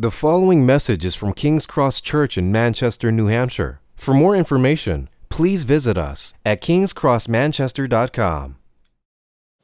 The 0.00 0.12
following 0.12 0.64
message 0.64 1.04
is 1.04 1.16
from 1.16 1.32
King's 1.32 1.66
Cross 1.66 2.02
Church 2.02 2.38
in 2.38 2.52
Manchester, 2.52 3.10
New 3.10 3.26
Hampshire. 3.26 3.80
For 3.96 4.14
more 4.14 4.36
information, 4.36 5.08
please 5.28 5.64
visit 5.64 5.98
us 5.98 6.34
at 6.46 6.62
kingscrossmanchester.com. 6.62 8.56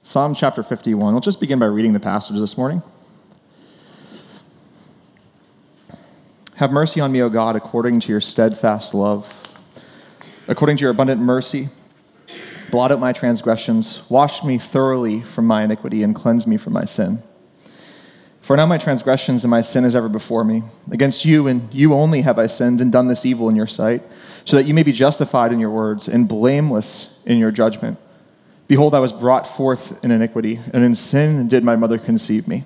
Psalm 0.03 0.35
chapter 0.35 0.65
51. 0.65 1.15
We'll 1.15 1.21
just 1.21 1.39
begin 1.39 1.61
by 1.61 1.67
reading 1.67 1.93
the 1.93 2.01
passage 2.01 2.37
this 2.41 2.59
morning. 2.59 2.83
Have 6.57 6.73
mercy 6.73 7.01
on 7.01 7.13
me, 7.13 7.23
O 7.23 7.29
God, 7.29 7.55
according 7.55 8.01
to 8.01 8.09
your 8.09 8.21
steadfast 8.21 8.93
love. 8.93 9.33
According 10.49 10.79
to 10.79 10.81
your 10.81 10.91
abundant 10.91 11.21
mercy, 11.21 11.69
blot 12.73 12.91
out 12.91 12.99
my 12.99 13.13
transgressions, 13.13 14.05
wash 14.11 14.43
me 14.43 14.59
thoroughly 14.59 15.21
from 15.21 15.47
my 15.47 15.63
iniquity, 15.63 16.03
and 16.03 16.13
cleanse 16.13 16.45
me 16.45 16.57
from 16.57 16.73
my 16.73 16.87
sin. 16.87 17.23
For 18.45 18.59
now 18.59 18.67
my 18.67 18.77
transgressions 18.77 19.43
and 19.43 19.51
my 19.51 19.63
sin 19.63 19.87
is 19.87 19.97
ever 19.97 20.11
before 20.11 20.45
me. 20.45 20.65
Against 20.91 21.25
you 21.25 21.47
and 21.47 21.73
you 21.73 21.95
only 21.95 22.21
have 22.21 22.39
I 22.39 22.47
sinned 22.47 22.83
and 22.83 22.93
done 22.93 23.07
this 23.07 23.25
evil 23.25 23.49
in 23.49 23.57
your 23.57 23.67
sight, 23.67 24.03
so 24.45 24.59
that 24.59 24.67
you 24.67 24.75
may 24.75 24.83
be 24.83 24.93
justified 24.93 25.51
in 25.51 25.59
your 25.59 25.71
words 25.71 26.09
and 26.09 26.29
blameless 26.29 27.19
in 27.25 27.39
your 27.39 27.51
judgment. 27.51 27.97
Behold, 28.69 28.95
I 28.95 28.99
was 28.99 29.15
brought 29.15 29.47
forth 29.47 30.05
in 30.05 30.11
iniquity, 30.11 30.61
and 30.75 30.85
in 30.85 30.95
sin 30.95 31.49
did 31.49 31.65
my 31.65 31.75
mother 31.75 31.97
conceive 31.97 32.47
me. 32.47 32.65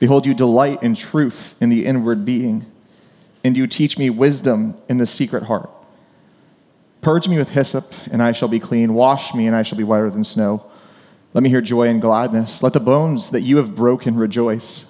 Behold, 0.00 0.26
you 0.26 0.34
delight 0.34 0.82
in 0.82 0.96
truth 0.96 1.54
in 1.62 1.68
the 1.68 1.86
inward 1.86 2.24
being, 2.24 2.66
and 3.44 3.56
you 3.56 3.68
teach 3.68 3.96
me 3.98 4.10
wisdom 4.10 4.74
in 4.88 4.98
the 4.98 5.06
secret 5.06 5.44
heart. 5.44 5.70
Purge 7.02 7.28
me 7.28 7.38
with 7.38 7.50
hyssop, 7.50 7.94
and 8.10 8.20
I 8.20 8.32
shall 8.32 8.48
be 8.48 8.58
clean. 8.58 8.94
Wash 8.94 9.32
me, 9.32 9.46
and 9.46 9.54
I 9.54 9.62
shall 9.62 9.78
be 9.78 9.84
whiter 9.84 10.10
than 10.10 10.24
snow. 10.24 10.64
Let 11.34 11.44
me 11.44 11.50
hear 11.50 11.60
joy 11.60 11.86
and 11.86 12.02
gladness. 12.02 12.64
Let 12.64 12.72
the 12.72 12.80
bones 12.80 13.30
that 13.30 13.42
you 13.42 13.58
have 13.58 13.76
broken 13.76 14.16
rejoice. 14.16 14.89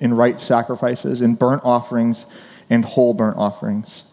in 0.00 0.14
right 0.14 0.40
sacrifices, 0.40 1.20
in 1.20 1.34
burnt 1.34 1.62
offerings 1.64 2.26
and 2.70 2.84
whole 2.84 3.14
burnt 3.14 3.36
offerings. 3.36 4.04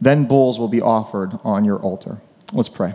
Then 0.00 0.26
bulls 0.26 0.58
will 0.58 0.68
be 0.68 0.80
offered 0.80 1.38
on 1.44 1.64
your 1.64 1.78
altar. 1.78 2.20
Let's 2.52 2.68
pray. 2.68 2.94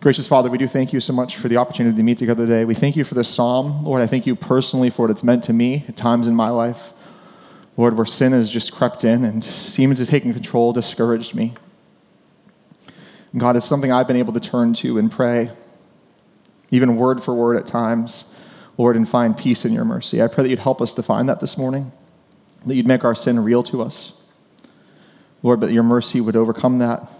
Gracious 0.00 0.28
Father, 0.28 0.48
we 0.48 0.58
do 0.58 0.68
thank 0.68 0.92
you 0.92 1.00
so 1.00 1.12
much 1.12 1.36
for 1.36 1.48
the 1.48 1.56
opportunity 1.56 1.96
to 1.96 2.02
meet 2.02 2.18
together 2.18 2.46
today. 2.46 2.64
We 2.64 2.74
thank 2.74 2.94
you 2.94 3.02
for 3.02 3.14
this 3.14 3.28
psalm. 3.28 3.84
Lord, 3.84 4.00
I 4.00 4.06
thank 4.06 4.26
you 4.26 4.36
personally 4.36 4.90
for 4.90 5.02
what 5.02 5.10
it's 5.10 5.24
meant 5.24 5.42
to 5.44 5.52
me 5.52 5.84
at 5.88 5.96
times 5.96 6.28
in 6.28 6.36
my 6.36 6.50
life. 6.50 6.92
Lord, 7.76 7.96
where 7.96 8.06
sin 8.06 8.32
has 8.32 8.48
just 8.48 8.72
crept 8.72 9.02
in 9.04 9.24
and 9.24 9.42
seemed 9.42 9.96
to 9.96 10.06
take 10.06 10.22
control, 10.22 10.72
discouraged 10.72 11.34
me. 11.34 11.54
God, 13.36 13.56
it's 13.56 13.66
something 13.66 13.90
I've 13.90 14.06
been 14.06 14.16
able 14.16 14.32
to 14.32 14.40
turn 14.40 14.72
to 14.74 14.98
and 14.98 15.10
pray, 15.10 15.50
even 16.70 16.96
word 16.96 17.22
for 17.22 17.34
word 17.34 17.56
at 17.56 17.66
times. 17.66 18.24
Lord, 18.78 18.96
and 18.96 19.06
find 19.06 19.36
peace 19.36 19.64
in 19.64 19.72
your 19.72 19.84
mercy. 19.84 20.22
I 20.22 20.28
pray 20.28 20.44
that 20.44 20.50
you'd 20.50 20.60
help 20.60 20.80
us 20.80 20.94
to 20.94 21.02
find 21.02 21.28
that 21.28 21.40
this 21.40 21.58
morning, 21.58 21.92
that 22.64 22.74
you'd 22.74 22.86
make 22.86 23.04
our 23.04 23.14
sin 23.14 23.38
real 23.40 23.62
to 23.64 23.82
us. 23.82 24.12
Lord, 25.42 25.60
but 25.60 25.72
your 25.72 25.82
mercy 25.82 26.20
would 26.20 26.36
overcome 26.36 26.78
that. 26.78 27.10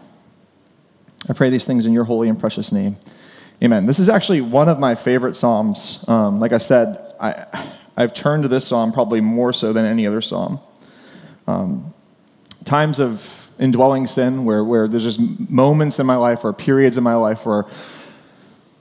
I 1.28 1.32
pray 1.32 1.50
these 1.50 1.64
things 1.64 1.84
in 1.84 1.92
your 1.92 2.04
holy 2.04 2.28
and 2.28 2.38
precious 2.38 2.72
name. 2.72 2.96
Amen. 3.62 3.86
This 3.86 3.98
is 3.98 4.08
actually 4.08 4.40
one 4.40 4.68
of 4.68 4.78
my 4.78 4.94
favorite 4.94 5.34
Psalms. 5.34 6.04
Um, 6.08 6.38
like 6.38 6.52
I 6.52 6.58
said, 6.58 7.12
I, 7.20 7.74
I've 7.96 8.14
turned 8.14 8.44
to 8.44 8.48
this 8.48 8.68
Psalm 8.68 8.92
probably 8.92 9.20
more 9.20 9.52
so 9.52 9.72
than 9.72 9.84
any 9.84 10.06
other 10.06 10.20
Psalm. 10.20 10.60
Um, 11.48 11.92
times 12.64 13.00
of 13.00 13.50
indwelling 13.58 14.06
sin 14.06 14.44
where, 14.44 14.62
where 14.62 14.86
there's 14.86 15.02
just 15.02 15.50
moments 15.50 15.98
in 15.98 16.06
my 16.06 16.14
life 16.14 16.44
or 16.44 16.52
periods 16.52 16.96
in 16.96 17.02
my 17.02 17.16
life 17.16 17.44
where 17.44 17.64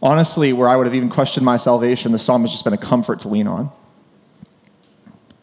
honestly, 0.01 0.53
where 0.53 0.67
I 0.67 0.75
would 0.75 0.85
have 0.85 0.95
even 0.95 1.09
questioned 1.09 1.45
my 1.45 1.57
salvation, 1.57 2.11
the 2.11 2.19
psalm 2.19 2.41
has 2.41 2.51
just 2.51 2.63
been 2.63 2.73
a 2.73 2.77
comfort 2.77 3.21
to 3.21 3.27
lean 3.27 3.47
on. 3.47 3.71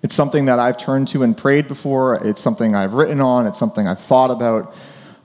It's 0.03 0.15
something 0.15 0.45
that 0.47 0.59
I've 0.59 0.77
turned 0.77 1.09
to 1.09 1.23
and 1.23 1.37
prayed 1.37 1.67
before. 1.67 2.17
It's 2.27 2.41
something 2.41 2.75
I've 2.75 2.93
written 2.93 3.21
on. 3.21 3.47
It's 3.47 3.59
something 3.59 3.89
I've 3.89 4.01
thought 4.01 4.31
about. 4.31 4.75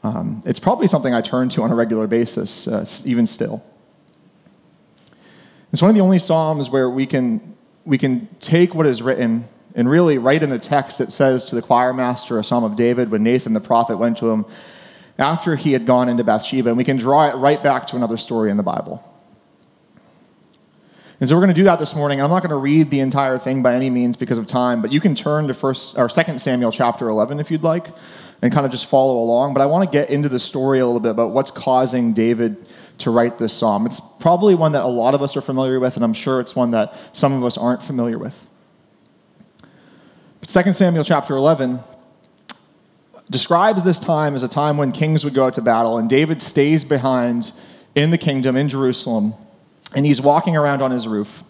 Um, 0.04 0.42
it's 0.46 0.60
probably 0.60 0.88
something 0.88 1.14
I 1.14 1.22
turn 1.22 1.50
to 1.50 1.64
on 1.64 1.72
a 1.72 1.76
regular 1.76 2.08
basis, 2.08 2.66
uh, 2.66 2.86
even 3.04 3.28
still. 3.28 3.62
It's 5.74 5.82
one 5.82 5.90
of 5.90 5.96
the 5.96 6.02
only 6.02 6.18
psalms 6.18 6.70
where 6.70 6.90
we 6.90 7.06
can, 7.06 7.58
we 7.84 7.98
can 7.98 8.28
take 8.40 8.74
what 8.74 8.86
is 8.86 9.02
written 9.02 9.44
and 9.76 9.90
really 9.90 10.18
write 10.18 10.44
in 10.44 10.50
the 10.50 10.58
text 10.58 11.02
it 11.02 11.12
says 11.12 11.46
to 11.46 11.56
the 11.56 11.62
choir 11.62 11.94
master, 11.94 12.40
a 12.40 12.44
psalm 12.44 12.64
of 12.64 12.76
David, 12.76 13.12
when 13.12 13.22
Nathan 13.22 13.54
the 13.54 13.62
prophet 13.62 13.98
went 13.98 14.18
to 14.18 14.30
him 14.30 14.46
after 15.18 15.58
he 15.58 15.74
had 15.74 15.86
gone 15.86 16.08
into 16.08 16.24
Bathsheba, 16.24 16.70
and 16.70 16.78
we 16.78 16.86
can 16.86 16.96
draw 16.96 17.28
it 17.28 17.36
right 17.36 17.62
back 17.62 17.86
to 17.88 17.98
another 17.98 18.16
story 18.16 18.50
in 18.50 18.58
the 18.58 18.64
Bible. 18.64 19.04
And 21.20 21.28
so 21.28 21.36
we're 21.36 21.42
going 21.42 21.54
to 21.54 21.60
do 21.60 21.66
that 21.66 21.80
this 21.80 21.96
morning. 21.96 22.22
I'm 22.22 22.30
not 22.30 22.42
going 22.42 22.52
to 22.52 22.56
read 22.56 22.90
the 22.90 23.02
entire 23.02 23.38
thing 23.38 23.62
by 23.62 23.76
any 23.76 23.90
means 23.90 24.16
because 24.16 24.38
of 24.38 24.48
time, 24.48 24.82
but 24.82 24.92
you 24.94 25.02
can 25.02 25.16
turn 25.16 25.48
to 25.48 25.54
first 25.54 25.98
or 25.98 26.08
second 26.08 26.40
Samuel 26.40 26.72
chapter 26.72 27.10
11 27.10 27.42
if 27.42 27.52
you'd 27.52 27.64
like 27.64 27.88
and 28.42 28.54
kind 28.54 28.66
of 28.66 28.72
just 28.72 28.86
follow 28.86 29.22
along. 29.22 29.54
But 29.54 29.60
I 29.62 29.66
want 29.66 29.90
to 29.90 29.92
get 29.92 30.10
into 30.10 30.30
the 30.30 30.40
story 30.40 30.80
a 30.80 30.86
little 30.86 31.02
bit 31.02 31.12
about 31.12 31.32
what's 31.32 31.52
causing 31.52 32.14
David 32.14 32.66
to 33.00 33.12
write 33.12 33.38
this 33.38 33.52
psalm. 33.52 33.86
It's 33.86 34.00
probably 34.22 34.56
one 34.56 34.72
that 34.72 34.84
a 34.84 34.88
lot 34.88 35.14
of 35.14 35.22
us 35.22 35.36
are 35.36 35.42
familiar 35.42 35.78
with, 35.82 35.96
and 35.96 36.06
I'm 36.06 36.14
sure 36.14 36.40
it's 36.40 36.56
one 36.56 36.72
that 36.72 36.94
some 37.12 37.34
of 37.34 37.44
us 37.44 37.58
aren't 37.58 37.84
familiar 37.84 38.18
with. 38.18 38.48
But 40.40 40.64
2 40.64 40.72
Samuel 40.72 41.04
chapter 41.04 41.36
11 41.36 41.80
describes 43.30 43.84
this 43.84 44.00
time 44.00 44.36
as 44.36 44.44
a 44.44 44.48
time 44.48 44.78
when 44.78 44.94
kings 44.94 45.26
would 45.26 45.34
go 45.34 45.48
out 45.48 45.56
to 45.56 45.62
battle, 45.62 45.98
and 45.98 46.10
David 46.10 46.42
stays 46.42 46.86
behind 46.86 47.52
in 47.94 48.12
the 48.12 48.18
kingdom 48.18 48.56
in 48.56 48.70
Jerusalem 48.70 49.34
and 49.96 50.06
he's 50.06 50.22
walking 50.22 50.56
around 50.56 50.82
on 50.82 50.92
his 50.92 51.08
roof. 51.08 51.44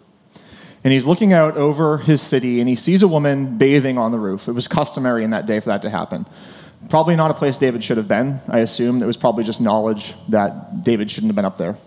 And 0.83 0.93
he's 0.93 1.05
looking 1.05 1.33
out 1.33 1.57
over 1.57 1.97
his 1.97 2.21
city 2.21 2.59
and 2.59 2.69
he 2.69 2.75
sees 2.75 3.03
a 3.03 3.07
woman 3.07 3.57
bathing 3.57 3.97
on 3.97 4.11
the 4.11 4.19
roof. 4.19 4.47
It 4.47 4.53
was 4.53 4.67
customary 4.67 5.23
in 5.23 5.31
that 5.31 5.45
day 5.45 5.59
for 5.59 5.69
that 5.69 5.81
to 5.81 5.89
happen. 5.89 6.25
Probably 6.89 7.17
not 7.17 7.29
a 7.29 7.33
place 7.33 7.57
David 7.57 7.83
should 7.83 7.97
have 7.97 8.07
been, 8.07 8.39
I 8.47 8.59
assume. 8.59 9.03
It 9.03 9.05
was 9.05 9.17
probably 9.17 9.43
just 9.43 9.59
knowledge 9.59 10.13
that 10.29 10.85
David 10.85 11.11
shouldn't 11.11 11.29
have 11.29 11.35
been 11.35 11.45
up 11.45 11.57
there. 11.57 11.77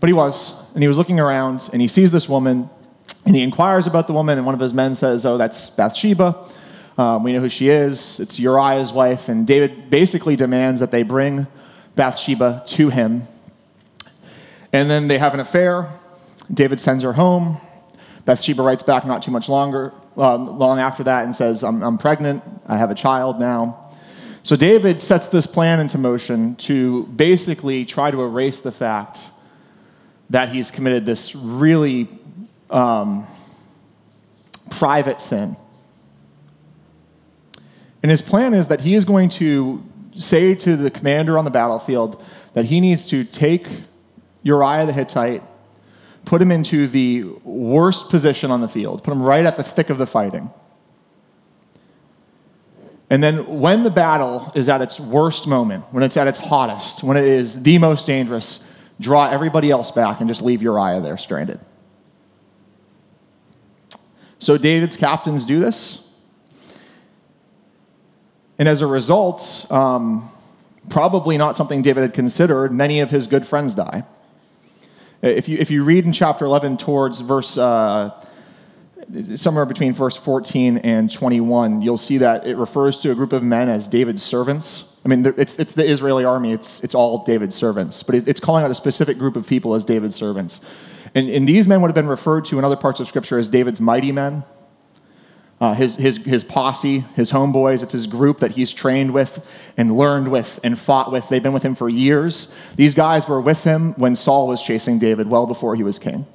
But 0.00 0.08
he 0.08 0.14
was. 0.14 0.52
And 0.72 0.82
he 0.82 0.88
was 0.88 0.96
looking 0.96 1.20
around 1.20 1.68
and 1.72 1.82
he 1.82 1.88
sees 1.88 2.10
this 2.10 2.28
woman 2.28 2.70
and 3.26 3.36
he 3.36 3.42
inquires 3.42 3.86
about 3.86 4.06
the 4.06 4.14
woman. 4.14 4.38
And 4.38 4.46
one 4.46 4.54
of 4.54 4.60
his 4.60 4.72
men 4.72 4.94
says, 4.94 5.26
Oh, 5.26 5.36
that's 5.36 5.68
Bathsheba. 5.68 6.46
Um, 6.96 7.22
we 7.22 7.34
know 7.34 7.40
who 7.40 7.50
she 7.50 7.68
is. 7.68 8.18
It's 8.18 8.38
Uriah's 8.38 8.92
wife. 8.92 9.28
And 9.28 9.46
David 9.46 9.90
basically 9.90 10.36
demands 10.36 10.80
that 10.80 10.90
they 10.90 11.02
bring 11.02 11.46
Bathsheba 11.94 12.62
to 12.68 12.88
him 12.88 13.22
and 14.72 14.90
then 14.90 15.08
they 15.08 15.18
have 15.18 15.34
an 15.34 15.40
affair. 15.40 15.88
David 16.52 16.80
sends 16.80 17.02
her 17.02 17.12
home. 17.12 17.56
Bathsheba 18.24 18.62
writes 18.62 18.82
back 18.82 19.06
not 19.06 19.22
too 19.22 19.30
much 19.30 19.48
longer, 19.48 19.92
uh, 20.16 20.36
long 20.36 20.78
after 20.78 21.04
that 21.04 21.24
and 21.24 21.34
says, 21.34 21.62
I'm, 21.64 21.82
I'm 21.82 21.98
pregnant. 21.98 22.42
I 22.66 22.76
have 22.76 22.90
a 22.90 22.94
child 22.94 23.40
now. 23.40 23.90
So 24.42 24.56
David 24.56 25.02
sets 25.02 25.28
this 25.28 25.46
plan 25.46 25.80
into 25.80 25.98
motion 25.98 26.56
to 26.56 27.04
basically 27.06 27.84
try 27.84 28.10
to 28.10 28.22
erase 28.22 28.60
the 28.60 28.72
fact 28.72 29.20
that 30.30 30.50
he's 30.50 30.70
committed 30.70 31.04
this 31.04 31.34
really 31.34 32.08
um, 32.70 33.26
private 34.70 35.20
sin. 35.20 35.56
And 38.02 38.10
his 38.10 38.22
plan 38.22 38.54
is 38.54 38.68
that 38.68 38.80
he 38.80 38.94
is 38.94 39.04
going 39.04 39.28
to 39.30 39.84
say 40.16 40.54
to 40.54 40.76
the 40.76 40.90
commander 40.90 41.36
on 41.36 41.44
the 41.44 41.50
battlefield 41.50 42.24
that 42.54 42.66
he 42.66 42.80
needs 42.80 43.04
to 43.06 43.24
take 43.24 43.66
Uriah 44.42 44.86
the 44.86 44.92
Hittite, 44.92 45.42
put 46.24 46.40
him 46.40 46.50
into 46.50 46.86
the 46.86 47.24
worst 47.44 48.10
position 48.10 48.50
on 48.50 48.60
the 48.60 48.68
field, 48.68 49.02
put 49.02 49.12
him 49.12 49.22
right 49.22 49.44
at 49.44 49.56
the 49.56 49.62
thick 49.62 49.90
of 49.90 49.98
the 49.98 50.06
fighting. 50.06 50.50
And 53.10 53.22
then 53.22 53.60
when 53.60 53.82
the 53.82 53.90
battle 53.90 54.52
is 54.54 54.68
at 54.68 54.80
its 54.80 55.00
worst 55.00 55.48
moment, 55.48 55.84
when 55.90 56.04
it's 56.04 56.16
at 56.16 56.28
its 56.28 56.38
hottest, 56.38 57.02
when 57.02 57.16
it 57.16 57.24
is 57.24 57.62
the 57.62 57.78
most 57.78 58.06
dangerous, 58.06 58.60
draw 59.00 59.28
everybody 59.28 59.70
else 59.70 59.90
back 59.90 60.20
and 60.20 60.28
just 60.28 60.42
leave 60.42 60.62
Uriah 60.62 61.00
there 61.00 61.16
stranded. 61.16 61.58
So 64.38 64.56
David's 64.56 64.96
captains 64.96 65.44
do 65.44 65.58
this. 65.58 66.08
And 68.58 68.68
as 68.68 68.80
a 68.80 68.86
result, 68.86 69.66
um, 69.70 70.28
probably 70.88 71.36
not 71.36 71.56
something 71.56 71.82
David 71.82 72.02
had 72.02 72.14
considered, 72.14 72.72
many 72.72 73.00
of 73.00 73.10
his 73.10 73.26
good 73.26 73.46
friends 73.46 73.74
die. 73.74 74.04
If 75.22 75.48
you, 75.48 75.58
if 75.58 75.70
you 75.70 75.84
read 75.84 76.06
in 76.06 76.12
chapter 76.12 76.46
11 76.46 76.78
towards 76.78 77.20
verse, 77.20 77.58
uh, 77.58 78.10
somewhere 79.36 79.66
between 79.66 79.92
verse 79.92 80.16
14 80.16 80.78
and 80.78 81.12
21, 81.12 81.82
you'll 81.82 81.98
see 81.98 82.18
that 82.18 82.46
it 82.46 82.56
refers 82.56 82.98
to 83.00 83.10
a 83.10 83.14
group 83.14 83.32
of 83.32 83.42
men 83.42 83.68
as 83.68 83.86
David's 83.86 84.22
servants. 84.22 84.84
I 85.04 85.08
mean, 85.08 85.26
it's, 85.36 85.54
it's 85.58 85.72
the 85.72 85.84
Israeli 85.84 86.24
army, 86.24 86.52
it's, 86.52 86.82
it's 86.82 86.94
all 86.94 87.24
David's 87.24 87.54
servants, 87.54 88.02
but 88.02 88.14
it, 88.14 88.28
it's 88.28 88.40
calling 88.40 88.64
out 88.64 88.70
a 88.70 88.74
specific 88.74 89.18
group 89.18 89.36
of 89.36 89.46
people 89.46 89.74
as 89.74 89.84
David's 89.84 90.16
servants. 90.16 90.60
And, 91.14 91.28
and 91.28 91.48
these 91.48 91.66
men 91.66 91.82
would 91.82 91.88
have 91.88 91.94
been 91.94 92.08
referred 92.08 92.46
to 92.46 92.58
in 92.58 92.64
other 92.64 92.76
parts 92.76 93.00
of 93.00 93.08
Scripture 93.08 93.38
as 93.38 93.48
David's 93.48 93.80
mighty 93.80 94.12
men. 94.12 94.44
Uh, 95.60 95.74
his, 95.74 95.96
his, 95.96 96.16
his 96.24 96.42
posse, 96.42 97.00
his 97.14 97.32
homeboys, 97.32 97.82
it's 97.82 97.92
his 97.92 98.06
group 98.06 98.38
that 98.38 98.52
he's 98.52 98.72
trained 98.72 99.12
with 99.12 99.46
and 99.76 99.94
learned 99.94 100.28
with 100.28 100.58
and 100.64 100.78
fought 100.78 101.12
with. 101.12 101.28
They've 101.28 101.42
been 101.42 101.52
with 101.52 101.62
him 101.62 101.74
for 101.74 101.86
years. 101.86 102.54
These 102.76 102.94
guys 102.94 103.28
were 103.28 103.40
with 103.40 103.62
him 103.64 103.92
when 103.94 104.16
Saul 104.16 104.48
was 104.48 104.62
chasing 104.62 104.98
David, 104.98 105.28
well 105.28 105.46
before 105.46 105.76
he 105.76 105.82
was 105.82 105.98
king. 105.98 106.26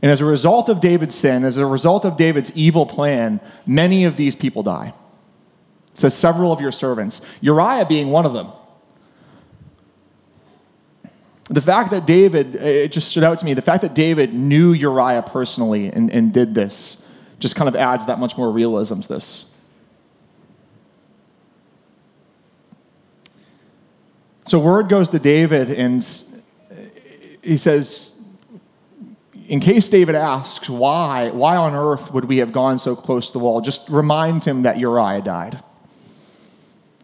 And 0.00 0.10
as 0.10 0.22
a 0.22 0.24
result 0.24 0.70
of 0.70 0.80
David's 0.80 1.14
sin, 1.14 1.44
as 1.44 1.58
a 1.58 1.66
result 1.66 2.06
of 2.06 2.16
David's 2.16 2.52
evil 2.54 2.86
plan, 2.86 3.38
many 3.66 4.04
of 4.04 4.16
these 4.16 4.34
people 4.34 4.62
die. 4.62 4.94
Says 5.92 6.14
several 6.16 6.52
of 6.52 6.62
your 6.62 6.72
servants, 6.72 7.20
Uriah 7.42 7.84
being 7.84 8.10
one 8.10 8.24
of 8.24 8.32
them. 8.32 8.48
The 11.50 11.60
fact 11.60 11.90
that 11.90 12.06
David, 12.06 12.56
it 12.56 12.92
just 12.92 13.08
stood 13.08 13.24
out 13.24 13.40
to 13.40 13.44
me, 13.44 13.52
the 13.52 13.62
fact 13.62 13.82
that 13.82 13.94
David 13.94 14.32
knew 14.32 14.72
Uriah 14.72 15.22
personally 15.22 15.88
and, 15.88 16.10
and 16.10 16.32
did 16.32 16.54
this 16.54 17.02
just 17.38 17.54
kind 17.54 17.68
of 17.68 17.76
adds 17.76 18.06
that 18.06 18.18
much 18.18 18.36
more 18.36 18.50
realism 18.50 19.00
to 19.00 19.08
this. 19.08 19.44
So 24.44 24.58
word 24.58 24.88
goes 24.88 25.10
to 25.10 25.18
David, 25.18 25.70
and 25.70 26.06
he 27.42 27.58
says, 27.58 28.18
in 29.46 29.60
case 29.60 29.88
David 29.88 30.14
asks 30.14 30.68
why, 30.68 31.30
why 31.30 31.56
on 31.56 31.74
earth 31.74 32.12
would 32.12 32.24
we 32.24 32.38
have 32.38 32.52
gone 32.52 32.78
so 32.78 32.96
close 32.96 33.28
to 33.28 33.32
the 33.34 33.38
wall, 33.40 33.60
just 33.60 33.88
remind 33.88 34.44
him 34.44 34.62
that 34.62 34.78
Uriah 34.78 35.22
died 35.22 35.62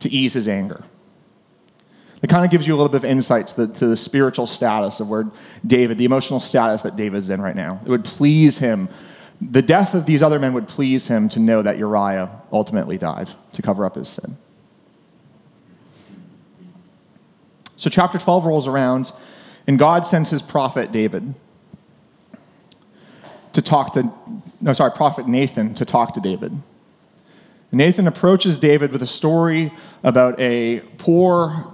to 0.00 0.10
ease 0.10 0.32
his 0.32 0.48
anger. 0.48 0.84
It 2.22 2.30
kind 2.30 2.44
of 2.44 2.50
gives 2.50 2.66
you 2.66 2.74
a 2.74 2.76
little 2.76 2.88
bit 2.88 2.98
of 2.98 3.04
insight 3.04 3.48
to 3.48 3.66
the, 3.66 3.74
to 3.74 3.86
the 3.86 3.96
spiritual 3.96 4.46
status 4.46 5.00
of 5.00 5.10
where 5.10 5.26
David, 5.66 5.98
the 5.98 6.06
emotional 6.06 6.40
status 6.40 6.80
that 6.82 6.96
David's 6.96 7.28
in 7.28 7.42
right 7.42 7.56
now. 7.56 7.80
It 7.84 7.90
would 7.90 8.04
please 8.04 8.56
him 8.56 8.88
the 9.40 9.62
death 9.62 9.94
of 9.94 10.06
these 10.06 10.22
other 10.22 10.38
men 10.38 10.52
would 10.54 10.68
please 10.68 11.06
him 11.08 11.28
to 11.30 11.38
know 11.38 11.62
that 11.62 11.78
Uriah 11.78 12.30
ultimately 12.52 12.98
died 12.98 13.28
to 13.52 13.62
cover 13.62 13.84
up 13.84 13.96
his 13.96 14.08
sin. 14.08 14.36
So, 17.76 17.90
chapter 17.90 18.18
12 18.18 18.46
rolls 18.46 18.66
around, 18.66 19.12
and 19.66 19.78
God 19.78 20.06
sends 20.06 20.30
his 20.30 20.40
prophet 20.40 20.92
David 20.92 21.34
to 23.52 23.62
talk 23.62 23.92
to, 23.94 24.12
no, 24.60 24.72
sorry, 24.72 24.92
prophet 24.92 25.28
Nathan 25.28 25.74
to 25.74 25.84
talk 25.84 26.14
to 26.14 26.20
David. 26.20 26.52
Nathan 27.72 28.06
approaches 28.06 28.58
David 28.58 28.92
with 28.92 29.02
a 29.02 29.06
story 29.06 29.72
about 30.04 30.38
a 30.40 30.80
poor 30.98 31.72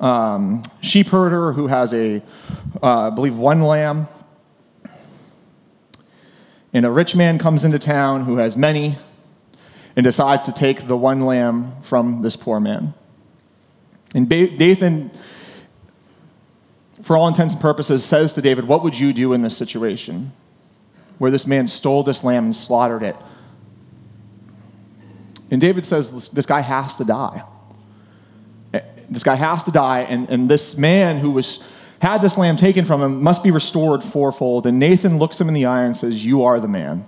um, 0.00 0.62
sheep 0.82 1.08
herder 1.08 1.52
who 1.52 1.66
has 1.66 1.94
a, 1.94 2.22
uh, 2.82 3.08
I 3.08 3.10
believe, 3.10 3.36
one 3.36 3.62
lamb 3.62 4.06
and 6.72 6.84
a 6.84 6.90
rich 6.90 7.16
man 7.16 7.38
comes 7.38 7.64
into 7.64 7.78
town 7.78 8.24
who 8.24 8.36
has 8.36 8.56
many 8.56 8.96
and 9.96 10.04
decides 10.04 10.44
to 10.44 10.52
take 10.52 10.86
the 10.86 10.96
one 10.96 11.20
lamb 11.22 11.72
from 11.82 12.22
this 12.22 12.36
poor 12.36 12.60
man. 12.60 12.94
And 14.14 14.28
Nathan, 14.28 15.10
for 17.02 17.16
all 17.16 17.28
intents 17.28 17.54
and 17.54 17.60
purposes, 17.60 18.04
says 18.04 18.32
to 18.34 18.42
David, 18.42 18.66
What 18.66 18.82
would 18.82 18.98
you 18.98 19.12
do 19.12 19.32
in 19.32 19.42
this 19.42 19.56
situation 19.56 20.32
where 21.18 21.30
this 21.30 21.46
man 21.46 21.68
stole 21.68 22.02
this 22.02 22.22
lamb 22.22 22.46
and 22.46 22.56
slaughtered 22.56 23.02
it? 23.02 23.16
And 25.50 25.60
David 25.60 25.84
says, 25.84 26.28
This 26.30 26.46
guy 26.46 26.60
has 26.60 26.96
to 26.96 27.04
die. 27.04 27.42
Eh, 28.74 28.80
this 29.10 29.22
guy 29.22 29.34
has 29.34 29.64
to 29.64 29.70
die. 29.70 30.00
And, 30.00 30.28
and 30.28 30.48
this 30.48 30.76
man 30.76 31.18
who 31.18 31.30
was 31.30 31.62
had 32.00 32.22
this 32.22 32.38
lamb 32.38 32.56
taken 32.56 32.84
from 32.84 33.02
him 33.02 33.22
must 33.22 33.42
be 33.42 33.50
restored 33.50 34.04
fourfold. 34.04 34.66
And 34.66 34.78
Nathan 34.78 35.18
looks 35.18 35.40
him 35.40 35.48
in 35.48 35.54
the 35.54 35.66
eye 35.66 35.82
and 35.82 35.96
says, 35.96 36.24
You 36.24 36.44
are 36.44 36.60
the 36.60 36.68
man. 36.68 37.06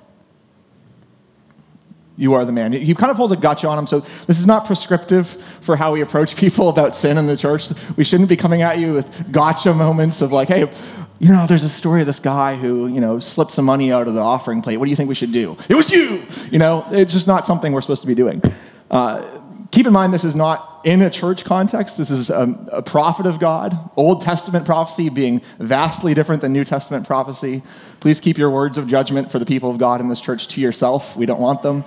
You 2.17 2.35
are 2.35 2.45
the 2.45 2.53
man. 2.53 2.73
He 2.73 2.95
kind 2.95 3.11
of 3.11 3.17
pulls 3.17 3.33
a 3.33 3.37
gotcha 3.37 3.67
on 3.67 3.79
him. 3.79 3.87
So, 3.87 4.01
this 4.27 4.39
is 4.39 4.47
not 4.47 4.67
prescriptive 4.67 5.27
for 5.27 5.75
how 5.75 5.93
we 5.93 6.03
approach 6.03 6.37
people 6.37 6.69
about 6.69 6.95
sin 6.95 7.17
in 7.17 7.27
the 7.27 7.37
church. 7.37 7.69
We 7.97 8.05
shouldn't 8.05 8.29
be 8.29 8.37
coming 8.37 8.61
at 8.61 8.79
you 8.79 8.93
with 8.93 9.33
gotcha 9.33 9.73
moments 9.73 10.21
of 10.21 10.31
like, 10.31 10.49
hey, 10.49 10.71
you 11.19 11.29
know, 11.29 11.47
there's 11.47 11.63
a 11.63 11.69
story 11.69 12.03
of 12.03 12.07
this 12.07 12.19
guy 12.19 12.57
who, 12.57 12.89
you 12.89 13.01
know, 13.01 13.21
slipped 13.21 13.53
some 13.53 13.65
money 13.65 13.91
out 13.91 14.07
of 14.07 14.15
the 14.15 14.21
offering 14.21 14.61
plate. 14.61 14.77
What 14.77 14.85
do 14.85 14.91
you 14.91 14.97
think 14.97 15.09
we 15.09 15.15
should 15.15 15.33
do? 15.33 15.57
It 15.69 15.75
was 15.77 15.91
you! 15.91 16.27
You 16.51 16.59
know, 16.59 16.87
it's 16.91 17.13
just 17.13 17.27
not 17.27 17.47
something 17.47 17.73
we're 17.73 17.81
supposed 17.81 18.03
to 18.03 18.07
be 18.07 18.15
doing. 18.15 18.43
Uh, 18.91 19.40
keep 19.70 19.87
in 19.87 19.93
mind, 19.93 20.12
this 20.12 20.25
is 20.25 20.34
not 20.34 20.81
in 20.84 21.02
a 21.02 21.11
church 21.11 21.44
context. 21.44 21.99
This 21.99 22.11
is 22.11 22.31
a, 22.31 22.67
a, 22.72 22.82
prophet 22.82 23.26
of 23.26 23.38
God. 23.38 23.78
Old 23.96 24.22
Testament 24.22 24.64
prophecy 24.64 25.08
being 25.08 25.43
vastly 25.58 26.14
different 26.14 26.40
than 26.40 26.52
New 26.52 26.64
Testament 26.64 27.06
prophecy. 27.06 27.62
Please 28.00 28.20
keep 28.20 28.38
your 28.38 28.50
words 28.50 28.78
of 28.78 28.88
judgment 28.88 29.31
for 29.31 29.38
the 29.38 29.46
people 29.46 29.70
of 29.70 29.78
God 29.78 30.00
in 30.00 30.08
this 30.08 30.20
church 30.20 30.49
to 30.49 30.61
yourself. 30.61 31.17
We 31.17 31.26
don't 31.26 31.40
want 31.40 31.62
them. 31.62 31.84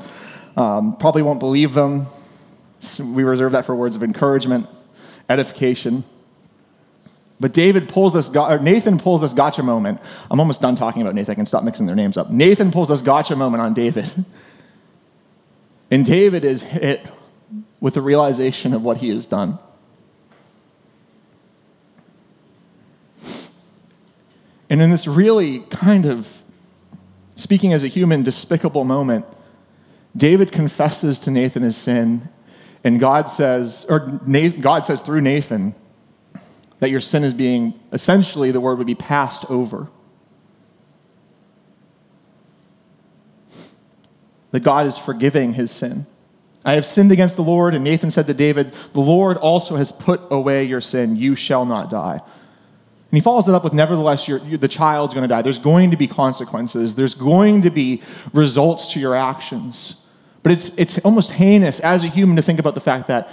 Um, 0.56 0.96
probably 0.98 1.24
won't 1.24 1.40
believe 1.40 1.74
them. 1.74 2.06
We 3.00 3.24
reserve 3.24 3.54
that 3.54 3.66
for 3.66 3.76
words 3.76 3.96
of 3.96 4.04
encouragement, 4.04 4.68
edification. 5.30 6.04
But 7.40 7.54
David 7.54 7.90
pulls 7.90 8.14
this, 8.14 8.32
Nathan 8.32 9.00
pulls 9.00 9.22
this 9.22 9.34
gotcha 9.34 9.64
moment. 9.64 10.00
I'm 10.30 10.40
almost 10.40 10.62
done 10.62 10.76
talking 10.76 11.02
about 11.02 11.16
Nathan. 11.16 11.32
I 11.32 11.36
can 11.36 11.46
stop 11.46 11.64
mixing 11.64 11.88
their 11.88 11.96
names 11.96 12.18
up. 12.18 12.30
Nathan 12.30 12.72
pulls 12.72 12.90
this 12.90 13.02
gotcha 13.02 13.36
moment 13.36 13.62
on 13.62 13.74
David. 13.74 14.12
And 15.92 16.04
David 16.04 16.44
is 16.44 16.64
hit 16.64 17.08
with 17.84 17.96
the 17.96 18.02
realization 18.02 18.74
of 18.74 18.82
what 18.82 18.96
he 18.96 19.10
has 19.10 19.26
done. 19.26 19.60
And 24.70 24.82
in 24.82 24.90
this 24.90 25.06
really 25.06 25.60
kind 25.60 26.06
of, 26.06 26.44
speaking 27.36 27.74
as 27.74 27.84
a 27.84 27.90
human, 27.90 28.24
despicable 28.24 28.86
moment, 28.86 29.26
David 30.16 30.50
confesses 30.50 31.20
to 31.20 31.32
Nathan 31.32 31.62
his 31.64 31.76
sin, 31.76 32.30
and 32.86 33.02
God 33.02 33.30
says, 33.30 33.86
or 33.90 34.00
God 34.00 34.86
says 34.86 35.02
through 35.02 35.20
Nathan, 35.20 35.76
that 36.80 36.90
your 36.90 37.02
sin 37.02 37.26
is 37.26 37.34
being, 37.34 37.78
essentially, 37.92 38.52
the 38.52 38.62
word 38.62 38.78
would 38.78 38.88
be 38.88 38.96
passed 38.96 39.44
over. 39.52 39.90
That 44.52 44.62
God 44.62 44.88
is 44.88 44.98
forgiving 44.98 45.56
his 45.56 45.70
sin. 45.70 46.06
I 46.66 46.74
have 46.74 46.86
sinned 46.86 47.12
against 47.12 47.36
the 47.36 47.44
Lord. 47.44 47.76
And 47.76 47.84
Nathan 47.84 48.12
said 48.12 48.28
to 48.28 48.34
David, 48.34 48.74
The 48.94 49.00
Lord 49.00 49.38
also 49.38 49.76
has 49.76 49.92
put 49.92 50.22
away 50.32 50.64
your 50.64 50.82
sin. 50.82 51.16
You 51.16 51.36
shall 51.36 51.66
not 51.66 51.90
die. 51.90 52.20
And 53.14 53.18
he 53.18 53.22
follows 53.22 53.48
it 53.48 53.54
up 53.54 53.64
with, 53.64 53.74
Nevertheless, 53.74 54.28
you're, 54.28 54.40
you're, 54.40 54.58
the 54.58 54.68
child's 54.68 55.14
going 55.14 55.24
to 55.24 55.28
die. 55.28 55.42
There's 55.42 55.60
going 55.60 55.92
to 55.92 55.98
be 55.98 56.08
consequences, 56.08 56.96
there's 56.96 57.16
going 57.16 57.62
to 57.64 57.70
be 57.70 58.02
results 58.34 58.94
to 58.94 59.00
your 59.00 59.16
actions. 59.16 59.96
But 60.42 60.52
it's, 60.52 60.72
it's 60.78 61.00
almost 61.00 61.32
heinous 61.32 61.80
as 61.80 62.04
a 62.04 62.08
human 62.08 62.36
to 62.36 62.42
think 62.42 62.60
about 62.60 62.76
the 62.76 62.82
fact 62.82 63.08
that 63.08 63.30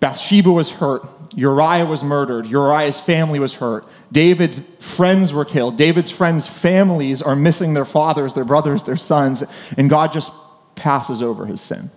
Bathsheba 0.00 0.50
was 0.50 0.70
hurt, 0.70 1.06
Uriah 1.34 1.84
was 1.84 2.04
murdered, 2.04 2.46
Uriah's 2.46 3.00
family 3.00 3.40
was 3.40 3.54
hurt, 3.54 3.84
David's 4.12 4.58
friends 4.58 5.32
were 5.32 5.44
killed, 5.44 5.76
David's 5.76 6.10
friends' 6.10 6.46
families 6.46 7.20
are 7.20 7.34
missing 7.34 7.74
their 7.74 7.84
fathers, 7.84 8.34
their 8.34 8.44
brothers, 8.44 8.84
their 8.84 8.96
sons, 8.96 9.42
and 9.76 9.90
God 9.90 10.12
just 10.12 10.32
passes 10.76 11.20
over 11.20 11.46
his 11.46 11.60
sin. 11.60 11.90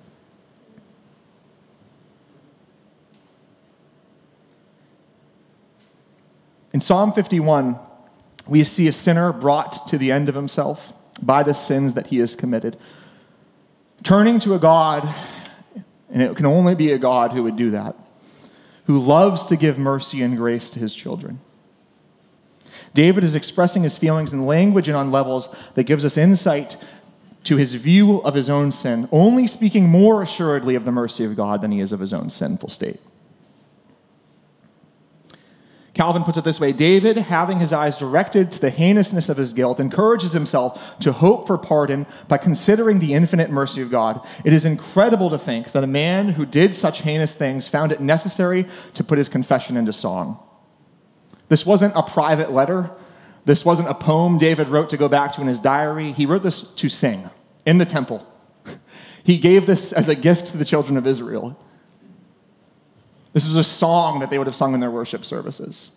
In 6.73 6.79
Psalm 6.79 7.11
51, 7.11 7.75
we 8.47 8.63
see 8.63 8.87
a 8.87 8.93
sinner 8.93 9.33
brought 9.33 9.87
to 9.87 9.97
the 9.97 10.11
end 10.11 10.29
of 10.29 10.35
himself 10.35 10.93
by 11.21 11.43
the 11.43 11.53
sins 11.53 11.93
that 11.95 12.07
he 12.07 12.17
has 12.17 12.33
committed. 12.35 12.77
Turning 14.03 14.39
to 14.39 14.55
a 14.55 14.59
God, 14.59 15.13
and 16.09 16.21
it 16.21 16.35
can 16.35 16.45
only 16.45 16.73
be 16.73 16.91
a 16.91 16.97
God 16.97 17.33
who 17.33 17.43
would 17.43 17.57
do 17.57 17.71
that, 17.71 17.95
who 18.85 18.97
loves 18.97 19.45
to 19.47 19.55
give 19.55 19.77
mercy 19.77 20.21
and 20.21 20.37
grace 20.37 20.69
to 20.71 20.79
his 20.79 20.95
children. 20.95 21.39
David 22.93 23.23
is 23.23 23.35
expressing 23.35 23.83
his 23.83 23.95
feelings 23.95 24.33
in 24.33 24.45
language 24.45 24.87
and 24.87 24.97
on 24.97 25.11
levels 25.11 25.53
that 25.75 25.83
gives 25.83 26.03
us 26.03 26.17
insight 26.17 26.77
to 27.43 27.57
his 27.57 27.73
view 27.73 28.21
of 28.23 28.33
his 28.33 28.49
own 28.49 28.71
sin, 28.71 29.07
only 29.11 29.47
speaking 29.47 29.89
more 29.89 30.21
assuredly 30.21 30.75
of 30.75 30.85
the 30.85 30.91
mercy 30.91 31.23
of 31.23 31.35
God 31.35 31.61
than 31.61 31.71
he 31.71 31.79
is 31.79 31.91
of 31.91 31.99
his 31.99 32.13
own 32.13 32.29
sinful 32.29 32.69
state. 32.69 32.99
Calvin 35.93 36.23
puts 36.23 36.37
it 36.37 36.45
this 36.45 36.59
way 36.59 36.71
David, 36.71 37.17
having 37.17 37.59
his 37.59 37.73
eyes 37.73 37.97
directed 37.97 38.51
to 38.53 38.61
the 38.61 38.69
heinousness 38.69 39.27
of 39.27 39.37
his 39.37 39.51
guilt, 39.51 39.79
encourages 39.79 40.31
himself 40.31 40.97
to 40.99 41.11
hope 41.11 41.47
for 41.47 41.57
pardon 41.57 42.05
by 42.27 42.37
considering 42.37 42.99
the 42.99 43.13
infinite 43.13 43.49
mercy 43.49 43.81
of 43.81 43.91
God. 43.91 44.25
It 44.45 44.53
is 44.53 44.63
incredible 44.63 45.29
to 45.29 45.37
think 45.37 45.73
that 45.73 45.83
a 45.83 45.87
man 45.87 46.29
who 46.29 46.45
did 46.45 46.75
such 46.75 47.01
heinous 47.01 47.33
things 47.33 47.67
found 47.67 47.91
it 47.91 47.99
necessary 47.99 48.65
to 48.93 49.03
put 49.03 49.17
his 49.17 49.27
confession 49.27 49.75
into 49.75 49.91
song. 49.91 50.39
This 51.49 51.65
wasn't 51.65 51.93
a 51.97 52.03
private 52.03 52.51
letter. 52.51 52.91
This 53.43 53.65
wasn't 53.65 53.89
a 53.89 53.93
poem 53.93 54.37
David 54.37 54.69
wrote 54.69 54.89
to 54.91 54.97
go 54.97 55.09
back 55.09 55.33
to 55.33 55.41
in 55.41 55.47
his 55.47 55.59
diary. 55.59 56.13
He 56.13 56.25
wrote 56.25 56.43
this 56.43 56.61
to 56.61 56.87
sing 56.87 57.29
in 57.65 57.77
the 57.77 57.85
temple. 57.85 58.25
He 59.23 59.37
gave 59.37 59.67
this 59.67 59.93
as 59.93 60.09
a 60.09 60.15
gift 60.15 60.47
to 60.47 60.57
the 60.57 60.65
children 60.65 60.97
of 60.97 61.05
Israel. 61.05 61.55
This 63.33 63.45
was 63.45 63.55
a 63.55 63.63
song 63.63 64.19
that 64.19 64.29
they 64.29 64.37
would 64.37 64.47
have 64.47 64.55
sung 64.55 64.73
in 64.73 64.79
their 64.79 64.91
worship 64.91 65.23
services. 65.23 65.91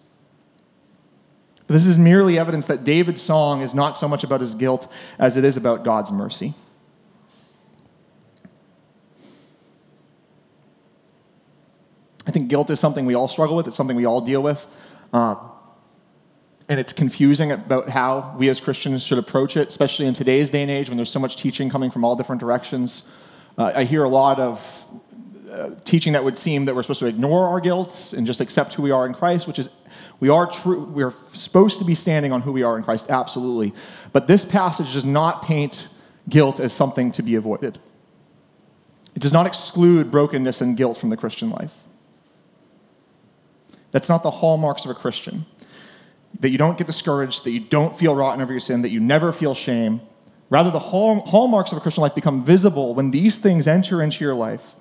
But 1.66 1.74
this 1.74 1.86
is 1.86 1.98
merely 1.98 2.38
evidence 2.38 2.66
that 2.66 2.84
David's 2.84 3.22
song 3.22 3.62
is 3.62 3.74
not 3.74 3.96
so 3.96 4.06
much 4.06 4.22
about 4.22 4.40
his 4.40 4.54
guilt 4.54 4.90
as 5.18 5.36
it 5.36 5.44
is 5.44 5.56
about 5.56 5.82
God's 5.82 6.12
mercy. 6.12 6.54
I 12.26 12.30
think 12.30 12.48
guilt 12.48 12.70
is 12.70 12.80
something 12.80 13.06
we 13.06 13.14
all 13.14 13.28
struggle 13.28 13.56
with, 13.56 13.66
it's 13.66 13.76
something 13.76 13.96
we 13.96 14.04
all 14.04 14.20
deal 14.20 14.42
with. 14.42 14.66
Uh, 15.12 15.36
and 16.68 16.80
it's 16.80 16.92
confusing 16.92 17.52
about 17.52 17.90
how 17.90 18.34
we 18.38 18.48
as 18.48 18.60
Christians 18.60 19.02
should 19.02 19.18
approach 19.18 19.56
it, 19.56 19.68
especially 19.68 20.06
in 20.06 20.14
today's 20.14 20.50
day 20.50 20.62
and 20.62 20.70
age 20.70 20.88
when 20.88 20.96
there's 20.96 21.10
so 21.10 21.20
much 21.20 21.36
teaching 21.36 21.68
coming 21.68 21.90
from 21.90 22.04
all 22.04 22.16
different 22.16 22.40
directions. 22.40 23.02
Uh, 23.58 23.72
I 23.74 23.84
hear 23.84 24.02
a 24.02 24.08
lot 24.08 24.40
of 24.40 24.86
uh, 25.54 25.70
teaching 25.84 26.14
that 26.14 26.24
would 26.24 26.36
seem 26.36 26.64
that 26.64 26.74
we're 26.74 26.82
supposed 26.82 27.00
to 27.00 27.06
ignore 27.06 27.48
our 27.48 27.60
guilt 27.60 28.12
and 28.16 28.26
just 28.26 28.40
accept 28.40 28.74
who 28.74 28.82
we 28.82 28.90
are 28.90 29.06
in 29.06 29.14
Christ, 29.14 29.46
which 29.46 29.58
is 29.58 29.68
we 30.18 30.28
are 30.28 30.46
true. 30.50 30.80
We 30.80 31.04
are 31.04 31.14
supposed 31.32 31.78
to 31.78 31.84
be 31.84 31.94
standing 31.94 32.32
on 32.32 32.42
who 32.42 32.52
we 32.52 32.62
are 32.62 32.76
in 32.76 32.82
Christ, 32.82 33.06
absolutely. 33.08 33.72
But 34.12 34.26
this 34.26 34.44
passage 34.44 34.92
does 34.92 35.04
not 35.04 35.42
paint 35.42 35.88
guilt 36.28 36.58
as 36.58 36.72
something 36.72 37.12
to 37.12 37.22
be 37.22 37.34
avoided. 37.34 37.78
It 39.14 39.22
does 39.22 39.32
not 39.32 39.46
exclude 39.46 40.10
brokenness 40.10 40.60
and 40.60 40.76
guilt 40.76 40.96
from 40.96 41.10
the 41.10 41.16
Christian 41.16 41.50
life. 41.50 41.74
That's 43.92 44.08
not 44.08 44.24
the 44.24 44.30
hallmarks 44.30 44.84
of 44.84 44.90
a 44.90 44.94
Christian. 44.94 45.46
That 46.40 46.50
you 46.50 46.58
don't 46.58 46.76
get 46.76 46.88
discouraged, 46.88 47.44
that 47.44 47.52
you 47.52 47.60
don't 47.60 47.96
feel 47.96 48.16
rotten 48.16 48.42
over 48.42 48.52
your 48.52 48.60
sin, 48.60 48.82
that 48.82 48.90
you 48.90 48.98
never 48.98 49.30
feel 49.30 49.54
shame. 49.54 50.00
Rather, 50.50 50.72
the 50.72 50.80
hallmarks 50.80 51.70
of 51.70 51.78
a 51.78 51.80
Christian 51.80 52.02
life 52.02 52.14
become 52.14 52.44
visible 52.44 52.94
when 52.94 53.12
these 53.12 53.38
things 53.38 53.68
enter 53.68 54.02
into 54.02 54.24
your 54.24 54.34
life 54.34 54.74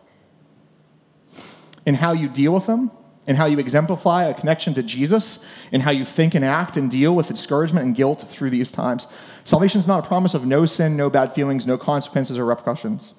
in 1.85 1.95
how 1.95 2.13
you 2.13 2.29
deal 2.29 2.53
with 2.53 2.65
them, 2.65 2.91
in 3.27 3.35
how 3.35 3.45
you 3.45 3.59
exemplify 3.59 4.25
a 4.25 4.33
connection 4.33 4.73
to 4.73 4.83
Jesus, 4.83 5.39
in 5.71 5.81
how 5.81 5.91
you 5.91 6.05
think 6.05 6.35
and 6.35 6.43
act 6.43 6.75
and 6.77 6.91
deal 6.91 7.15
with 7.15 7.27
discouragement 7.27 7.85
and 7.85 7.95
guilt 7.95 8.25
through 8.27 8.49
these 8.49 8.71
times. 8.71 9.07
Salvation 9.43 9.79
is 9.79 9.87
not 9.87 10.05
a 10.05 10.07
promise 10.07 10.33
of 10.33 10.45
no 10.45 10.65
sin, 10.65 10.95
no 10.95 11.09
bad 11.09 11.33
feelings, 11.33 11.65
no 11.65 11.77
consequences 11.77 12.37
or 12.37 12.45
repercussions, 12.45 13.13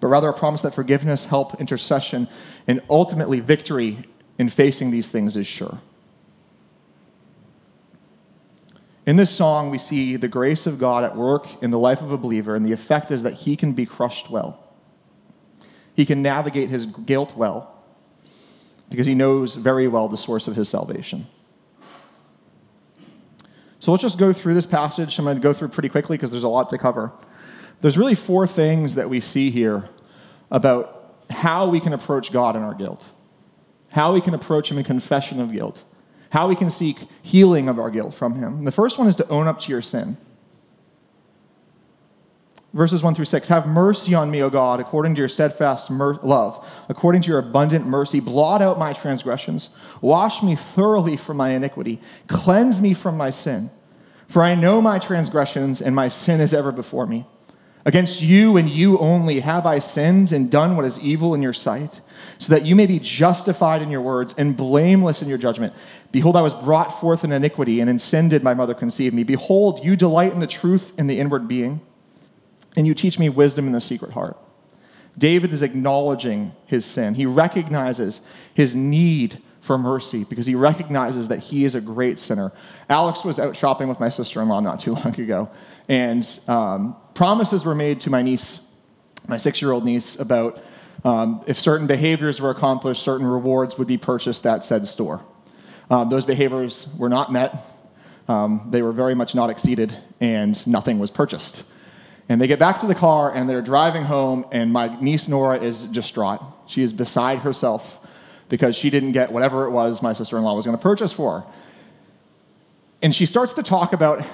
but 0.00 0.08
rather 0.08 0.28
a 0.28 0.34
promise 0.34 0.60
that 0.62 0.74
forgiveness, 0.74 1.24
help, 1.24 1.58
intercession, 1.60 2.28
and 2.66 2.80
ultimately 2.88 3.40
victory 3.40 3.98
in 4.38 4.48
facing 4.48 4.90
these 4.90 5.08
things 5.08 5.36
is 5.36 5.46
sure. 5.46 5.78
In 9.06 9.16
this 9.16 9.30
song, 9.30 9.70
we 9.70 9.78
see 9.78 10.16
the 10.16 10.28
grace 10.28 10.66
of 10.66 10.78
God 10.78 11.02
at 11.02 11.16
work 11.16 11.62
in 11.62 11.70
the 11.70 11.78
life 11.78 12.02
of 12.02 12.12
a 12.12 12.18
believer, 12.18 12.54
and 12.54 12.64
the 12.64 12.72
effect 12.72 13.10
is 13.10 13.22
that 13.22 13.32
he 13.32 13.56
can 13.56 13.72
be 13.72 13.86
crushed 13.86 14.28
well. 14.28 14.62
He 15.94 16.04
can 16.04 16.22
navigate 16.22 16.68
his 16.68 16.84
guilt 16.84 17.34
well 17.34 17.77
because 18.90 19.06
he 19.06 19.14
knows 19.14 19.54
very 19.54 19.88
well 19.88 20.08
the 20.08 20.16
source 20.16 20.48
of 20.48 20.56
his 20.56 20.68
salvation. 20.68 21.26
So 23.80 23.92
let's 23.92 24.02
just 24.02 24.18
go 24.18 24.32
through 24.32 24.54
this 24.54 24.66
passage. 24.66 25.18
I'm 25.18 25.24
going 25.24 25.36
to 25.36 25.42
go 25.42 25.52
through 25.52 25.68
pretty 25.68 25.88
quickly 25.88 26.16
because 26.16 26.30
there's 26.30 26.42
a 26.42 26.48
lot 26.48 26.70
to 26.70 26.78
cover. 26.78 27.12
There's 27.80 27.96
really 27.96 28.14
four 28.14 28.46
things 28.46 28.96
that 28.96 29.08
we 29.08 29.20
see 29.20 29.50
here 29.50 29.88
about 30.50 31.14
how 31.30 31.68
we 31.68 31.78
can 31.78 31.92
approach 31.92 32.32
God 32.32 32.56
in 32.56 32.62
our 32.62 32.74
guilt, 32.74 33.06
how 33.90 34.12
we 34.12 34.20
can 34.20 34.34
approach 34.34 34.70
Him 34.70 34.78
in 34.78 34.84
confession 34.84 35.40
of 35.40 35.52
guilt, 35.52 35.84
how 36.30 36.48
we 36.48 36.56
can 36.56 36.70
seek 36.70 36.98
healing 37.22 37.68
of 37.68 37.78
our 37.78 37.90
guilt 37.90 38.14
from 38.14 38.34
Him. 38.34 38.58
And 38.58 38.66
the 38.66 38.72
first 38.72 38.98
one 38.98 39.06
is 39.06 39.16
to 39.16 39.28
own 39.28 39.46
up 39.46 39.60
to 39.60 39.70
your 39.70 39.82
sin 39.82 40.16
verses 42.74 43.02
1 43.02 43.14
through 43.14 43.24
6 43.24 43.48
Have 43.48 43.66
mercy 43.66 44.14
on 44.14 44.30
me, 44.30 44.42
O 44.42 44.50
God, 44.50 44.80
according 44.80 45.14
to 45.14 45.18
your 45.20 45.28
steadfast 45.28 45.90
mer- 45.90 46.18
love, 46.22 46.84
according 46.88 47.22
to 47.22 47.28
your 47.28 47.38
abundant 47.38 47.86
mercy. 47.86 48.20
Blot 48.20 48.62
out 48.62 48.78
my 48.78 48.92
transgressions. 48.92 49.70
Wash 50.00 50.42
me 50.42 50.54
thoroughly 50.54 51.16
from 51.16 51.36
my 51.36 51.50
iniquity. 51.50 52.00
Cleanse 52.26 52.80
me 52.80 52.94
from 52.94 53.16
my 53.16 53.30
sin. 53.30 53.70
For 54.26 54.42
I 54.42 54.54
know 54.54 54.82
my 54.82 54.98
transgressions, 54.98 55.80
and 55.80 55.94
my 55.96 56.08
sin 56.08 56.40
is 56.40 56.52
ever 56.52 56.70
before 56.70 57.06
me. 57.06 57.26
Against 57.86 58.20
you 58.20 58.58
and 58.58 58.68
you 58.68 58.98
only 58.98 59.40
have 59.40 59.64
I 59.64 59.78
sinned 59.78 60.30
and 60.30 60.50
done 60.50 60.76
what 60.76 60.84
is 60.84 61.00
evil 61.00 61.34
in 61.34 61.40
your 61.40 61.54
sight, 61.54 62.02
so 62.38 62.52
that 62.52 62.66
you 62.66 62.76
may 62.76 62.84
be 62.84 62.98
justified 62.98 63.80
in 63.80 63.90
your 63.90 64.02
words 64.02 64.34
and 64.36 64.54
blameless 64.54 65.22
in 65.22 65.28
your 65.28 65.38
judgment. 65.38 65.72
Behold, 66.12 66.36
I 66.36 66.42
was 66.42 66.52
brought 66.52 67.00
forth 67.00 67.24
in 67.24 67.32
iniquity, 67.32 67.80
and 67.80 67.88
in 67.88 67.98
sin 67.98 68.28
did 68.28 68.44
my 68.44 68.52
mother 68.52 68.74
conceive 68.74 69.14
me. 69.14 69.22
Behold, 69.22 69.82
you 69.82 69.96
delight 69.96 70.34
in 70.34 70.40
the 70.40 70.46
truth 70.46 70.92
in 70.98 71.06
the 71.06 71.18
inward 71.18 71.48
being 71.48 71.80
and 72.78 72.86
you 72.86 72.94
teach 72.94 73.18
me 73.18 73.28
wisdom 73.28 73.66
in 73.66 73.72
the 73.72 73.80
secret 73.80 74.12
heart. 74.12 74.38
David 75.18 75.52
is 75.52 75.62
acknowledging 75.62 76.52
his 76.64 76.86
sin. 76.86 77.14
He 77.14 77.26
recognizes 77.26 78.20
his 78.54 78.76
need 78.76 79.42
for 79.60 79.76
mercy 79.76 80.22
because 80.22 80.46
he 80.46 80.54
recognizes 80.54 81.26
that 81.26 81.40
he 81.40 81.64
is 81.64 81.74
a 81.74 81.80
great 81.80 82.20
sinner. 82.20 82.52
Alex 82.88 83.24
was 83.24 83.40
out 83.40 83.56
shopping 83.56 83.88
with 83.88 83.98
my 83.98 84.08
sister 84.08 84.40
in 84.40 84.46
law 84.46 84.60
not 84.60 84.78
too 84.78 84.92
long 85.04 85.20
ago, 85.20 85.50
and 85.88 86.24
um, 86.46 86.96
promises 87.14 87.64
were 87.64 87.74
made 87.74 88.00
to 88.02 88.10
my 88.10 88.22
niece, 88.22 88.60
my 89.26 89.38
six 89.38 89.60
year 89.60 89.72
old 89.72 89.84
niece, 89.84 90.16
about 90.16 90.62
um, 91.04 91.42
if 91.48 91.58
certain 91.58 91.88
behaviors 91.88 92.40
were 92.40 92.50
accomplished, 92.50 93.02
certain 93.02 93.26
rewards 93.26 93.76
would 93.76 93.88
be 93.88 93.98
purchased 93.98 94.46
at 94.46 94.62
said 94.62 94.86
store. 94.86 95.20
Um, 95.90 96.10
those 96.10 96.24
behaviors 96.24 96.86
were 96.96 97.08
not 97.08 97.32
met, 97.32 97.58
um, 98.28 98.68
they 98.70 98.82
were 98.82 98.92
very 98.92 99.16
much 99.16 99.34
not 99.34 99.50
exceeded, 99.50 99.96
and 100.20 100.64
nothing 100.64 101.00
was 101.00 101.10
purchased. 101.10 101.64
And 102.28 102.40
they 102.40 102.46
get 102.46 102.58
back 102.58 102.78
to 102.80 102.86
the 102.86 102.94
car 102.94 103.34
and 103.34 103.48
they're 103.48 103.62
driving 103.62 104.04
home, 104.04 104.44
and 104.52 104.72
my 104.72 105.00
niece 105.00 105.28
Nora 105.28 105.58
is 105.58 105.84
distraught. 105.84 106.40
She 106.66 106.82
is 106.82 106.92
beside 106.92 107.38
herself 107.38 108.06
because 108.48 108.76
she 108.76 108.90
didn't 108.90 109.12
get 109.12 109.32
whatever 109.32 109.64
it 109.64 109.70
was 109.70 110.02
my 110.02 110.12
sister 110.12 110.36
in 110.36 110.44
law 110.44 110.54
was 110.54 110.64
going 110.64 110.76
to 110.76 110.82
purchase 110.82 111.12
for 111.12 111.40
her. 111.40 111.46
And 113.00 113.14
she 113.14 113.26
starts 113.26 113.54
to 113.54 113.62
talk 113.62 113.92
about 113.92 114.24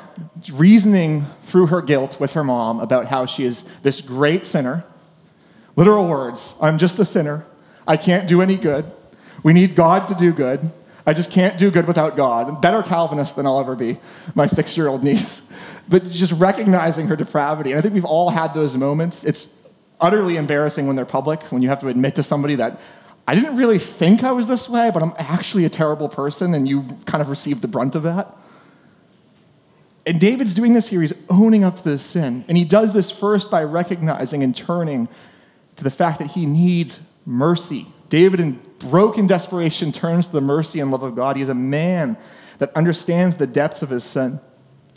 reasoning 0.53 1.23
through 1.43 1.67
her 1.67 1.83
guilt 1.83 2.19
with 2.19 2.33
her 2.33 2.43
mom 2.43 2.81
about 2.81 3.07
how 3.07 3.27
she 3.27 3.45
is 3.45 3.63
this 3.83 4.01
great 4.01 4.47
sinner. 4.47 4.85
Literal 5.77 6.09
words 6.09 6.55
I'm 6.61 6.79
just 6.79 6.99
a 6.99 7.05
sinner. 7.05 7.47
I 7.87 7.97
can't 7.97 8.27
do 8.27 8.41
any 8.41 8.57
good. 8.57 8.91
We 9.43 9.53
need 9.53 9.75
God 9.75 10.09
to 10.09 10.15
do 10.15 10.33
good. 10.33 10.71
I 11.07 11.13
just 11.13 11.31
can't 11.31 11.59
do 11.59 11.71
good 11.71 11.87
without 11.87 12.17
God. 12.17 12.63
Better 12.63 12.83
Calvinist 12.83 13.37
than 13.37 13.47
I'll 13.47 13.61
ever 13.61 13.77
be, 13.77 13.99
my 14.35 14.47
six 14.47 14.77
year 14.77 14.89
old 14.89 15.05
niece 15.05 15.44
but 15.89 16.05
just 16.05 16.33
recognizing 16.33 17.09
her 17.09 17.17
depravity. 17.17 17.73
And 17.73 17.79
I 17.79 17.83
think 17.83 17.95
we've 17.95 18.05
all 18.05 18.31
had 18.31 18.55
those 18.55 18.77
moments. 18.77 19.25
It's 19.25 19.49
utterly 20.01 20.37
embarrassing 20.37 20.87
when 20.87 20.97
they're 20.97 21.05
public, 21.05 21.43
when 21.45 21.63
you 21.63 21.69
have 21.69 21.81
to 21.81 21.89
admit 21.89 22.15
to 22.17 22.23
somebody 22.23 22.55
that 22.57 22.81
I 23.27 23.35
didn't 23.35 23.57
really 23.57 23.79
think 23.79 24.23
I 24.23 24.33
was 24.33 24.49
this 24.49 24.69
way, 24.69 24.91
but 24.93 25.03
I'm 25.03 25.15
actually 25.19 25.65
a 25.65 25.71
terrible 25.71 26.09
person, 26.09 26.53
and 26.53 26.69
you 26.69 26.85
kind 27.07 27.23
of 27.23 27.31
received 27.31 27.63
the 27.63 27.69
brunt 27.69 27.95
of 27.95 28.03
that. 28.03 28.37
And 30.07 30.21
David's 30.21 30.55
doing 30.55 30.75
this 30.75 30.89
here. 30.89 31.01
He's 31.01 31.15
owning 31.31 31.65
up 31.65 31.77
to 31.77 31.85
this 31.85 32.03
sin. 32.03 32.45
And 32.49 32.59
he 32.59 32.65
does 32.65 32.93
this 32.93 33.11
first 33.11 33.51
by 33.51 33.65
recognizing 33.65 34.43
and 34.43 34.55
turning 34.55 35.09
to 35.77 35.85
the 35.85 35.91
fact 35.91 36.19
that 36.19 36.33
he 36.33 36.45
needs 36.45 36.99
mercy. 37.25 37.87
David, 38.11 38.41
in 38.41 38.61
broken 38.79 39.27
desperation, 39.27 39.93
turns 39.93 40.27
to 40.27 40.35
the 40.35 40.43
mercy 40.43 40.81
and 40.81 40.91
love 40.91 41.03
of 41.03 41.17
God. 41.17 41.37
He 41.37 41.43
is 41.43 41.49
a 41.49 41.55
man 41.55 42.19
that 42.59 42.77
understands 42.77 43.37
the 43.37 43.47
depths 43.47 43.81
of 43.81 43.89
his 43.89 44.05
sin 44.05 44.41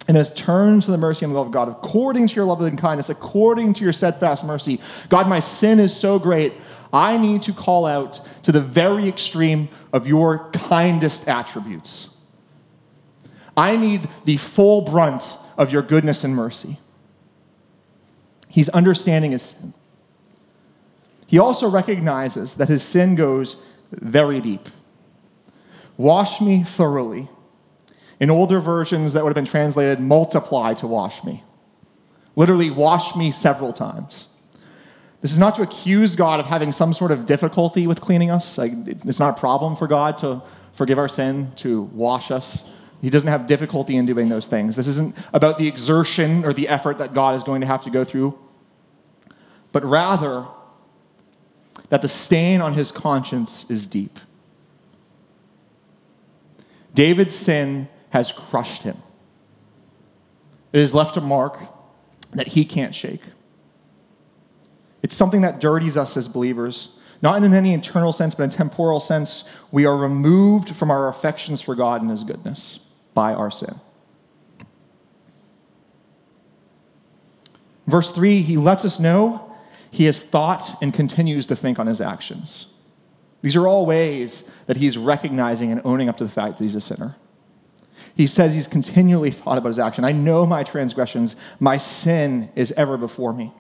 and 0.08 0.16
has 0.16 0.34
turned 0.34 0.84
to 0.84 0.92
the 0.92 0.98
mercy 0.98 1.26
and 1.26 1.34
love 1.34 1.48
of 1.48 1.54
God, 1.54 1.68
according 1.68 2.28
to 2.28 2.36
your 2.36 2.46
love 2.46 2.62
and 2.62 2.78
kindness, 2.78 3.10
according 3.10 3.74
to 3.74 3.84
your 3.84 3.94
steadfast 3.94 4.44
mercy. 4.44 4.80
God, 5.10 5.28
my 5.28 5.40
sin 5.40 5.80
is 5.80 5.96
so 5.96 6.18
great, 6.18 6.54
I 6.94 7.18
need 7.18 7.42
to 7.44 7.54
call 7.54 7.86
out 7.86 8.22
to 8.44 8.52
the 8.52 8.62
very 8.62 9.08
extreme 9.08 9.68
of 9.92 10.08
your 10.08 10.50
kindest 10.52 11.28
attributes. 11.28 12.10
I 13.56 13.76
need 13.76 14.08
the 14.26 14.38
full 14.38 14.82
brunt 14.82 15.36
of 15.58 15.74
your 15.74 15.82
goodness 15.82 16.24
and 16.24 16.36
mercy. 16.36 16.78
He's 18.50 18.70
understanding 18.70 19.32
his 19.32 19.42
sin. 19.42 19.74
He 21.26 21.40
also 21.40 21.68
recognizes 21.68 22.56
that 22.56 22.70
his 22.70 22.84
sin 22.84 23.16
goes 23.16 23.58
very 23.92 24.40
deep. 24.40 24.70
Wash 25.98 26.40
me 26.40 26.64
thoroughly 26.64 27.28
in 28.20 28.30
older 28.30 28.60
versions, 28.60 29.14
that 29.14 29.24
would 29.24 29.30
have 29.30 29.36
been 29.36 29.46
translated 29.46 30.00
multiply 30.00 30.74
to 30.76 30.88
wash 30.88 31.24
me. 31.24 31.44
Literally, 32.36 32.70
wash 32.70 33.16
me 33.16 33.32
several 33.32 33.74
times. 33.74 34.26
This 35.22 35.32
is 35.32 35.40
not 35.40 35.56
to 35.56 35.64
accuse 35.64 36.16
God 36.16 36.40
of 36.40 36.46
having 36.46 36.72
some 36.72 36.94
sort 36.94 37.12
of 37.12 37.26
difficulty 37.26 37.88
with 37.88 38.02
cleaning 38.02 38.30
us. 38.30 38.58
Like, 38.58 38.72
it's 38.86 39.20
not 39.20 39.38
a 39.38 39.40
problem 39.40 39.76
for 39.76 39.88
God 39.88 40.18
to 40.20 40.42
forgive 40.74 41.00
our 41.00 41.08
sin, 41.08 41.52
to 41.58 41.82
wash 41.82 42.30
us. 42.30 42.64
He 43.02 43.10
doesn't 43.10 43.30
have 43.30 43.48
difficulty 43.48 43.96
in 43.96 44.06
doing 44.06 44.30
those 44.30 44.48
things. 44.48 44.76
This 44.76 44.88
isn't 44.88 45.16
about 45.34 45.58
the 45.58 45.68
exertion 45.68 46.46
or 46.46 46.54
the 46.54 46.68
effort 46.68 47.00
that 47.00 47.14
God 47.14 47.36
is 47.36 47.44
going 47.44 47.62
to 47.62 47.68
have 47.68 47.84
to 47.84 47.90
go 47.90 48.04
through, 48.04 48.38
but 49.72 49.84
rather 49.84 50.46
that 51.90 52.02
the 52.02 52.10
stain 52.10 52.62
on 52.62 52.74
his 52.74 52.92
conscience 52.92 53.66
is 53.70 53.88
deep. 53.88 54.20
David's 56.94 57.36
sin 57.36 57.88
has 58.12 58.32
crushed 58.32 58.84
him. 58.84 58.98
It 60.74 60.80
has 60.80 60.94
left 60.94 61.18
a 61.18 61.22
mark 61.22 61.60
that 62.34 62.48
he 62.48 62.66
can't 62.66 62.94
shake. 62.94 63.22
It's 65.02 65.16
something 65.16 65.42
that 65.42 65.60
dirties 65.60 65.96
us 65.96 66.18
as 66.18 66.28
believers, 66.28 66.98
not 67.22 67.44
in 67.44 67.54
any 67.54 67.74
internal 67.74 68.12
sense, 68.12 68.36
but 68.36 68.44
in 68.44 68.50
temporal 68.50 69.00
sense. 69.00 69.44
We 69.72 69.86
are 69.86 69.96
removed 69.96 70.76
from 70.76 70.92
our 70.92 71.08
affections 71.08 71.62
for 71.62 71.76
God 71.76 72.02
and 72.02 72.12
his 72.12 72.24
goodness 72.24 72.80
by 73.14 73.34
our 73.34 73.50
sin. 73.50 73.80
Verse 77.86 78.12
3, 78.12 78.42
he 78.42 78.58
lets 78.58 78.84
us 78.84 79.00
know 79.00 79.56
he 79.90 80.06
has 80.06 80.22
thought 80.22 80.76
and 80.82 80.94
continues 80.94 81.48
to 81.48 81.56
think 81.56 81.80
on 81.80 81.88
his 81.88 82.02
actions. 82.02 82.74
These 83.42 83.56
are 83.56 83.66
all 83.66 83.86
ways 83.86 84.44
that 84.66 84.78
he's 84.78 84.98
recognizing 84.98 85.72
and 85.72 85.80
owning 85.86 86.10
up 86.10 86.18
to 86.18 86.26
the 86.26 86.30
fact 86.30 86.58
that 86.58 86.64
he's 86.64 86.76
a 86.76 86.82
sinner. 86.82 87.16
He 88.18 88.26
says 88.26 88.56
he's 88.56 88.66
continually 88.66 89.30
thought 89.30 89.60
about 89.60 89.70
his 89.70 89.78
action. 89.78 90.04
I 90.04 90.12
know 90.12 90.46
my 90.48 90.64
transgressions, 90.64 91.36
my 91.60 91.78
sin 91.78 92.50
is 92.56 92.72
ever 92.72 92.98
before 92.98 93.32
me. 93.32 93.54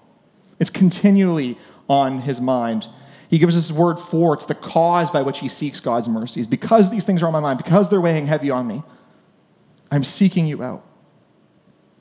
It's 0.59 0.71
continually 0.71 1.59
on 1.87 2.21
his 2.21 2.41
mind. 2.41 2.87
He 3.29 3.37
gives 3.37 3.55
us 3.55 3.67
this 3.67 3.77
word 3.77 3.99
for 3.99 4.33
it's 4.33 4.45
the 4.45 4.55
cause 4.55 5.11
by 5.11 5.21
which 5.21 5.39
he 5.39 5.47
seeks 5.47 5.79
God's 5.79 6.09
mercies. 6.09 6.47
Because 6.47 6.89
these 6.89 7.03
things 7.03 7.21
are 7.21 7.27
on 7.27 7.33
my 7.33 7.39
mind, 7.39 7.59
because 7.59 7.89
they're 7.89 8.01
weighing 8.01 8.25
heavy 8.25 8.49
on 8.49 8.65
me, 8.65 8.81
I'm 9.91 10.03
seeking 10.03 10.47
you 10.47 10.63
out. 10.63 10.83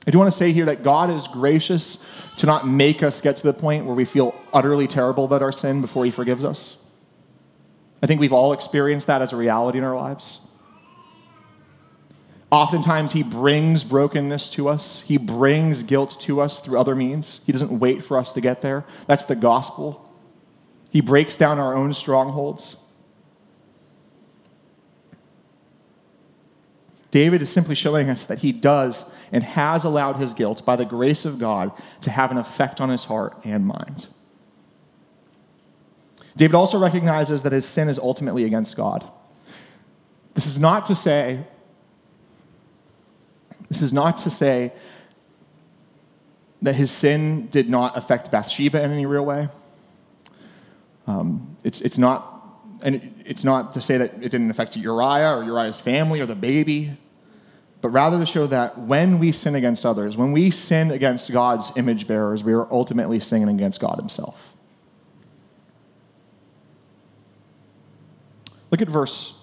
I 0.07 0.11
do 0.11 0.17
want 0.17 0.31
to 0.31 0.37
say 0.37 0.51
here 0.51 0.65
that 0.65 0.83
God 0.83 1.11
is 1.11 1.27
gracious 1.27 2.03
to 2.37 2.47
not 2.47 2.67
make 2.67 3.03
us 3.03 3.21
get 3.21 3.37
to 3.37 3.43
the 3.43 3.53
point 3.53 3.85
where 3.85 3.95
we 3.95 4.05
feel 4.05 4.33
utterly 4.51 4.87
terrible 4.87 5.25
about 5.25 5.43
our 5.43 5.51
sin 5.51 5.79
before 5.79 6.05
He 6.05 6.11
forgives 6.11 6.43
us. 6.43 6.77
I 8.01 8.07
think 8.07 8.19
we've 8.19 8.33
all 8.33 8.53
experienced 8.53 9.07
that 9.07 9.21
as 9.21 9.31
a 9.31 9.35
reality 9.35 9.77
in 9.77 9.83
our 9.83 9.95
lives. 9.95 10.39
Oftentimes, 12.49 13.11
He 13.11 13.23
brings 13.23 13.83
brokenness 13.83 14.49
to 14.51 14.69
us, 14.69 15.01
He 15.01 15.17
brings 15.17 15.83
guilt 15.83 16.19
to 16.21 16.41
us 16.41 16.59
through 16.59 16.79
other 16.79 16.95
means. 16.95 17.41
He 17.45 17.51
doesn't 17.51 17.79
wait 17.79 18.03
for 18.03 18.17
us 18.17 18.33
to 18.33 18.41
get 18.41 18.61
there. 18.61 18.85
That's 19.05 19.25
the 19.25 19.35
gospel. 19.35 20.03
He 20.89 21.01
breaks 21.01 21.37
down 21.37 21.59
our 21.59 21.75
own 21.75 21.93
strongholds. 21.93 22.77
David 27.11 27.41
is 27.41 27.49
simply 27.49 27.75
showing 27.75 28.09
us 28.09 28.23
that 28.25 28.39
he 28.39 28.51
does 28.51 29.05
and 29.31 29.43
has 29.43 29.83
allowed 29.83 30.17
his 30.17 30.33
guilt, 30.33 30.65
by 30.65 30.75
the 30.75 30.85
grace 30.85 31.25
of 31.25 31.39
God, 31.39 31.71
to 32.01 32.09
have 32.09 32.31
an 32.31 32.37
effect 32.37 32.79
on 32.79 32.89
his 32.89 33.05
heart 33.05 33.37
and 33.43 33.65
mind. 33.65 34.07
David 36.37 36.55
also 36.55 36.77
recognizes 36.77 37.43
that 37.43 37.51
his 37.51 37.65
sin 37.65 37.89
is 37.89 37.97
ultimately 37.99 38.43
against 38.45 38.77
God. 38.77 39.09
This 40.33 40.45
is 40.45 40.59
not 40.59 40.85
to 40.85 40.95
say, 40.95 41.45
this 43.69 43.81
is 43.81 43.91
not 43.93 44.19
to 44.19 44.29
say 44.29 44.71
that 46.61 46.75
his 46.75 46.89
sin 46.89 47.47
did 47.47 47.69
not 47.69 47.97
affect 47.97 48.31
Bathsheba 48.31 48.83
in 48.83 48.91
any 48.91 49.05
real 49.05 49.25
way. 49.25 49.47
Um, 51.05 51.57
it's, 51.63 51.81
it's, 51.81 51.97
not, 51.97 52.41
and 52.83 53.23
it's 53.25 53.43
not 53.43 53.73
to 53.75 53.81
say 53.81 53.97
that 53.97 54.15
it 54.15 54.29
didn't 54.29 54.49
affect 54.49 54.75
Uriah 54.75 55.37
or 55.37 55.43
Uriah's 55.43 55.79
family 55.79 56.19
or 56.19 56.25
the 56.25 56.35
baby 56.35 56.97
but 57.81 57.89
rather 57.89 58.17
to 58.17 58.25
show 58.25 58.47
that 58.47 58.77
when 58.77 59.19
we 59.19 59.31
sin 59.31 59.55
against 59.55 59.85
others, 59.85 60.17
when 60.17 60.31
we 60.31 60.49
sin 60.49 60.91
against 60.91 61.31
God's 61.31 61.71
image 61.75 62.07
bearers, 62.07 62.43
we 62.43 62.53
are 62.53 62.71
ultimately 62.71 63.19
sinning 63.19 63.49
against 63.49 63.79
God 63.79 63.97
Himself. 63.97 64.53
Look 68.71 68.81
at 68.81 68.89
verse 68.89 69.39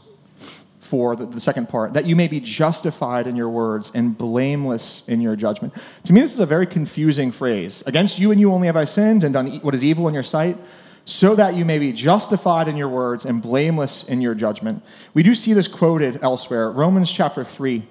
4, 0.94 1.16
the, 1.16 1.26
the, 1.26 1.40
second 1.40 1.68
part, 1.68 1.94
that 1.94 2.06
you 2.06 2.14
may 2.14 2.28
be 2.28 2.38
justified 2.38 3.26
in 3.26 3.34
your 3.34 3.48
words 3.48 3.90
and 3.96 4.16
blameless 4.16 5.02
in 5.08 5.20
your 5.20 5.34
judgment. 5.34 5.74
To 6.04 6.12
me, 6.12 6.20
this 6.20 6.32
is 6.32 6.38
a 6.38 6.46
very 6.46 6.68
confusing 6.68 7.32
phrase. 7.32 7.82
Against 7.84 8.20
you 8.20 8.30
and 8.30 8.40
you 8.40 8.52
only 8.52 8.68
have 8.68 8.76
I 8.76 8.84
sinned 8.84 9.24
and 9.24 9.34
done 9.34 9.56
what 9.62 9.74
is 9.74 9.82
evil 9.82 10.06
in 10.06 10.14
your 10.14 10.22
sight, 10.22 10.56
so 11.04 11.34
that 11.34 11.56
you 11.56 11.64
may 11.64 11.80
be 11.80 11.92
justified 11.92 12.68
in 12.68 12.76
your 12.76 12.88
words 12.88 13.24
and 13.24 13.42
blameless 13.42 14.04
in 14.04 14.20
your 14.20 14.36
judgment. 14.36 14.84
We 15.14 15.24
do 15.24 15.34
see 15.34 15.52
this 15.52 15.66
quoted 15.66 16.22
elsewhere. 16.22 16.70
Romans 16.70 17.10
chapter 17.10 17.42
3 17.42 17.82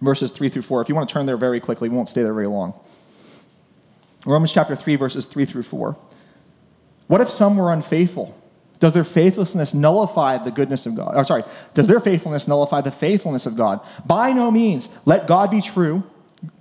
verses 0.00 0.32
3 0.32 0.48
through 0.48 0.62
4. 0.62 0.82
If 0.82 0.88
you 0.88 0.96
want 0.96 1.08
to 1.08 1.12
turn 1.12 1.26
there 1.26 1.36
very 1.36 1.60
quickly, 1.60 1.88
we 1.88 1.94
won't 1.94 2.08
stay 2.08 2.24
there 2.24 2.34
very 2.34 2.48
long. 2.48 2.74
Romans 4.26 4.52
chapter 4.52 4.74
3, 4.74 4.96
verses 4.96 5.26
3 5.26 5.44
through 5.44 5.62
4. 5.62 5.96
What 7.06 7.20
if 7.20 7.30
some 7.30 7.56
were 7.56 7.72
unfaithful? 7.72 8.36
Does 8.82 8.94
their 8.94 9.04
faithlessness 9.04 9.74
nullify 9.74 10.38
the 10.38 10.50
goodness 10.50 10.86
of 10.86 10.96
God? 10.96 11.12
Or 11.14 11.24
sorry, 11.24 11.44
does 11.72 11.86
their 11.86 12.00
faithfulness 12.00 12.48
nullify 12.48 12.80
the 12.80 12.90
faithfulness 12.90 13.46
of 13.46 13.56
God? 13.56 13.78
By 14.04 14.32
no 14.32 14.50
means. 14.50 14.88
Let 15.04 15.28
God 15.28 15.52
be 15.52 15.60
true, 15.60 16.02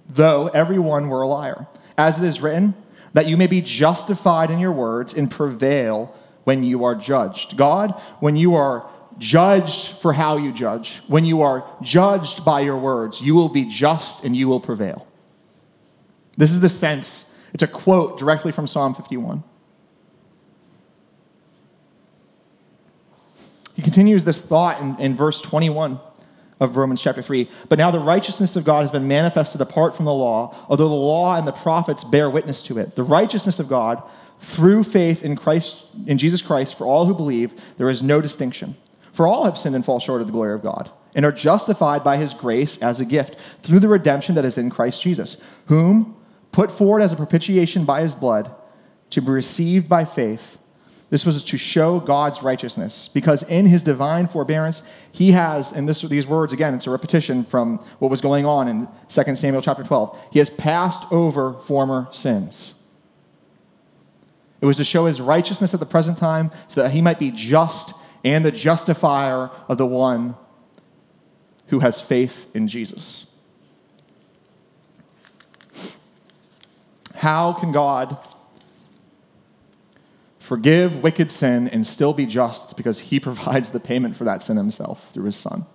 though 0.07 0.47
everyone 0.49 1.09
were 1.09 1.23
a 1.23 1.27
liar. 1.27 1.65
As 1.97 2.19
it 2.19 2.23
is 2.27 2.39
written, 2.39 2.75
that 3.13 3.25
you 3.25 3.37
may 3.37 3.47
be 3.47 3.59
justified 3.59 4.51
in 4.51 4.59
your 4.59 4.71
words 4.71 5.15
and 5.15 5.31
prevail 5.31 6.15
when 6.43 6.63
you 6.63 6.83
are 6.83 6.93
judged. 6.93 7.57
God, 7.57 7.99
when 8.19 8.35
you 8.35 8.53
are 8.53 8.87
judged 9.17 9.95
for 9.95 10.13
how 10.13 10.37
you 10.37 10.53
judge, 10.53 11.01
when 11.07 11.25
you 11.25 11.41
are 11.41 11.65
judged 11.81 12.45
by 12.45 12.59
your 12.59 12.77
words, 12.77 13.19
you 13.19 13.33
will 13.33 13.49
be 13.49 13.65
just 13.65 14.23
and 14.23 14.37
you 14.37 14.47
will 14.47 14.59
prevail. 14.59 15.07
This 16.37 16.51
is 16.51 16.59
the 16.59 16.69
sense. 16.69 17.25
It's 17.51 17.63
a 17.63 17.67
quote 17.67 18.19
directly 18.19 18.51
from 18.51 18.67
Psalm 18.67 18.93
51. 18.93 19.43
He 23.75 23.81
continues 23.81 24.23
this 24.23 24.39
thought 24.39 24.81
in, 24.81 24.99
in 24.99 25.15
verse 25.15 25.41
21 25.41 25.99
of 26.59 26.77
Romans 26.77 27.01
chapter 27.01 27.21
3. 27.21 27.49
But 27.69 27.79
now 27.79 27.89
the 27.89 27.99
righteousness 27.99 28.55
of 28.55 28.63
God 28.63 28.81
has 28.81 28.91
been 28.91 29.07
manifested 29.07 29.61
apart 29.61 29.95
from 29.95 30.05
the 30.05 30.13
law, 30.13 30.55
although 30.69 30.89
the 30.89 30.93
law 30.93 31.35
and 31.35 31.47
the 31.47 31.51
prophets 31.51 32.03
bear 32.03 32.29
witness 32.29 32.61
to 32.63 32.77
it. 32.77 32.95
The 32.95 33.03
righteousness 33.03 33.59
of 33.59 33.67
God 33.67 34.01
through 34.39 34.83
faith 34.83 35.23
in 35.23 35.35
Christ 35.35 35.85
in 36.07 36.17
Jesus 36.17 36.41
Christ 36.41 36.75
for 36.75 36.85
all 36.85 37.05
who 37.05 37.13
believe, 37.13 37.53
there 37.77 37.89
is 37.89 38.03
no 38.03 38.21
distinction. 38.21 38.75
For 39.11 39.27
all 39.27 39.45
have 39.45 39.57
sinned 39.57 39.75
and 39.75 39.85
fall 39.85 39.99
short 39.99 40.21
of 40.21 40.27
the 40.27 40.33
glory 40.33 40.53
of 40.53 40.63
God, 40.63 40.89
and 41.13 41.25
are 41.25 41.31
justified 41.31 42.03
by 42.03 42.17
his 42.17 42.33
grace 42.33 42.77
as 42.77 42.99
a 42.99 43.05
gift 43.05 43.35
through 43.61 43.79
the 43.79 43.89
redemption 43.89 44.35
that 44.35 44.45
is 44.45 44.57
in 44.57 44.69
Christ 44.69 45.01
Jesus, 45.01 45.37
whom 45.65 46.15
put 46.51 46.71
forward 46.71 47.01
as 47.01 47.11
a 47.11 47.17
propitiation 47.17 47.85
by 47.85 48.01
his 48.01 48.15
blood 48.15 48.53
to 49.09 49.21
be 49.21 49.31
received 49.31 49.89
by 49.89 50.05
faith. 50.05 50.57
This 51.11 51.25
was 51.25 51.43
to 51.43 51.57
show 51.57 51.99
God's 51.99 52.41
righteousness, 52.41 53.09
because 53.13 53.43
in 53.43 53.65
his 53.65 53.83
divine 53.83 54.27
forbearance, 54.27 54.81
he 55.11 55.33
has, 55.33 55.69
and 55.73 55.87
this, 55.87 56.01
these 56.01 56.25
words, 56.25 56.53
again, 56.53 56.73
it's 56.73 56.87
a 56.87 56.89
repetition 56.89 57.43
from 57.43 57.79
what 57.99 58.09
was 58.09 58.21
going 58.21 58.45
on 58.45 58.69
in 58.69 58.87
2 59.09 59.35
Samuel 59.35 59.61
chapter 59.61 59.83
12, 59.83 60.17
he 60.31 60.39
has 60.39 60.49
passed 60.49 61.03
over 61.11 61.53
former 61.53 62.07
sins. 62.13 62.75
It 64.61 64.65
was 64.65 64.77
to 64.77 64.85
show 64.85 65.05
his 65.05 65.19
righteousness 65.19 65.73
at 65.73 65.81
the 65.81 65.85
present 65.85 66.17
time 66.17 66.49
so 66.69 66.81
that 66.81 66.91
he 66.91 67.01
might 67.01 67.19
be 67.19 67.29
just 67.29 67.93
and 68.23 68.45
the 68.45 68.51
justifier 68.51 69.49
of 69.67 69.77
the 69.77 69.85
one 69.85 70.35
who 71.67 71.79
has 71.79 71.99
faith 71.99 72.49
in 72.55 72.69
Jesus. 72.69 73.25
How 77.15 77.51
can 77.51 77.73
God 77.73 78.17
forgive 80.41 81.01
wicked 81.01 81.31
sin 81.31 81.67
and 81.67 81.87
still 81.87 82.13
be 82.13 82.25
just? 82.25 82.75
Because 82.75 82.99
he 82.99 83.19
provides 83.27 83.69
the 83.69 83.79
payment 83.79 84.17
for 84.17 84.25
that 84.25 84.43
sin 84.43 84.57
himself 84.57 85.13
through 85.13 85.25
his 85.25 85.35
son. 85.35 85.65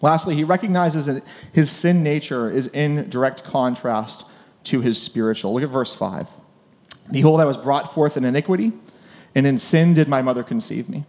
Lastly, 0.00 0.34
he 0.34 0.44
recognizes 0.44 1.06
that 1.06 1.22
his 1.52 1.70
sin 1.70 2.02
nature 2.02 2.50
is 2.50 2.66
in 2.68 3.08
direct 3.08 3.44
contrast 3.44 4.24
to 4.64 4.80
his 4.80 5.00
spiritual. 5.00 5.54
Look 5.54 5.62
at 5.62 5.68
verse 5.68 5.94
5. 5.94 6.28
Behold, 7.10 7.40
I 7.40 7.44
was 7.44 7.56
brought 7.56 7.92
forth 7.94 8.16
in 8.16 8.24
iniquity 8.24 8.72
and 9.34 9.46
in 9.46 9.58
sin 9.58 9.94
did 9.94 10.08
my 10.08 10.22
mother 10.22 10.42
conceive 10.42 10.88
me. 10.88 11.04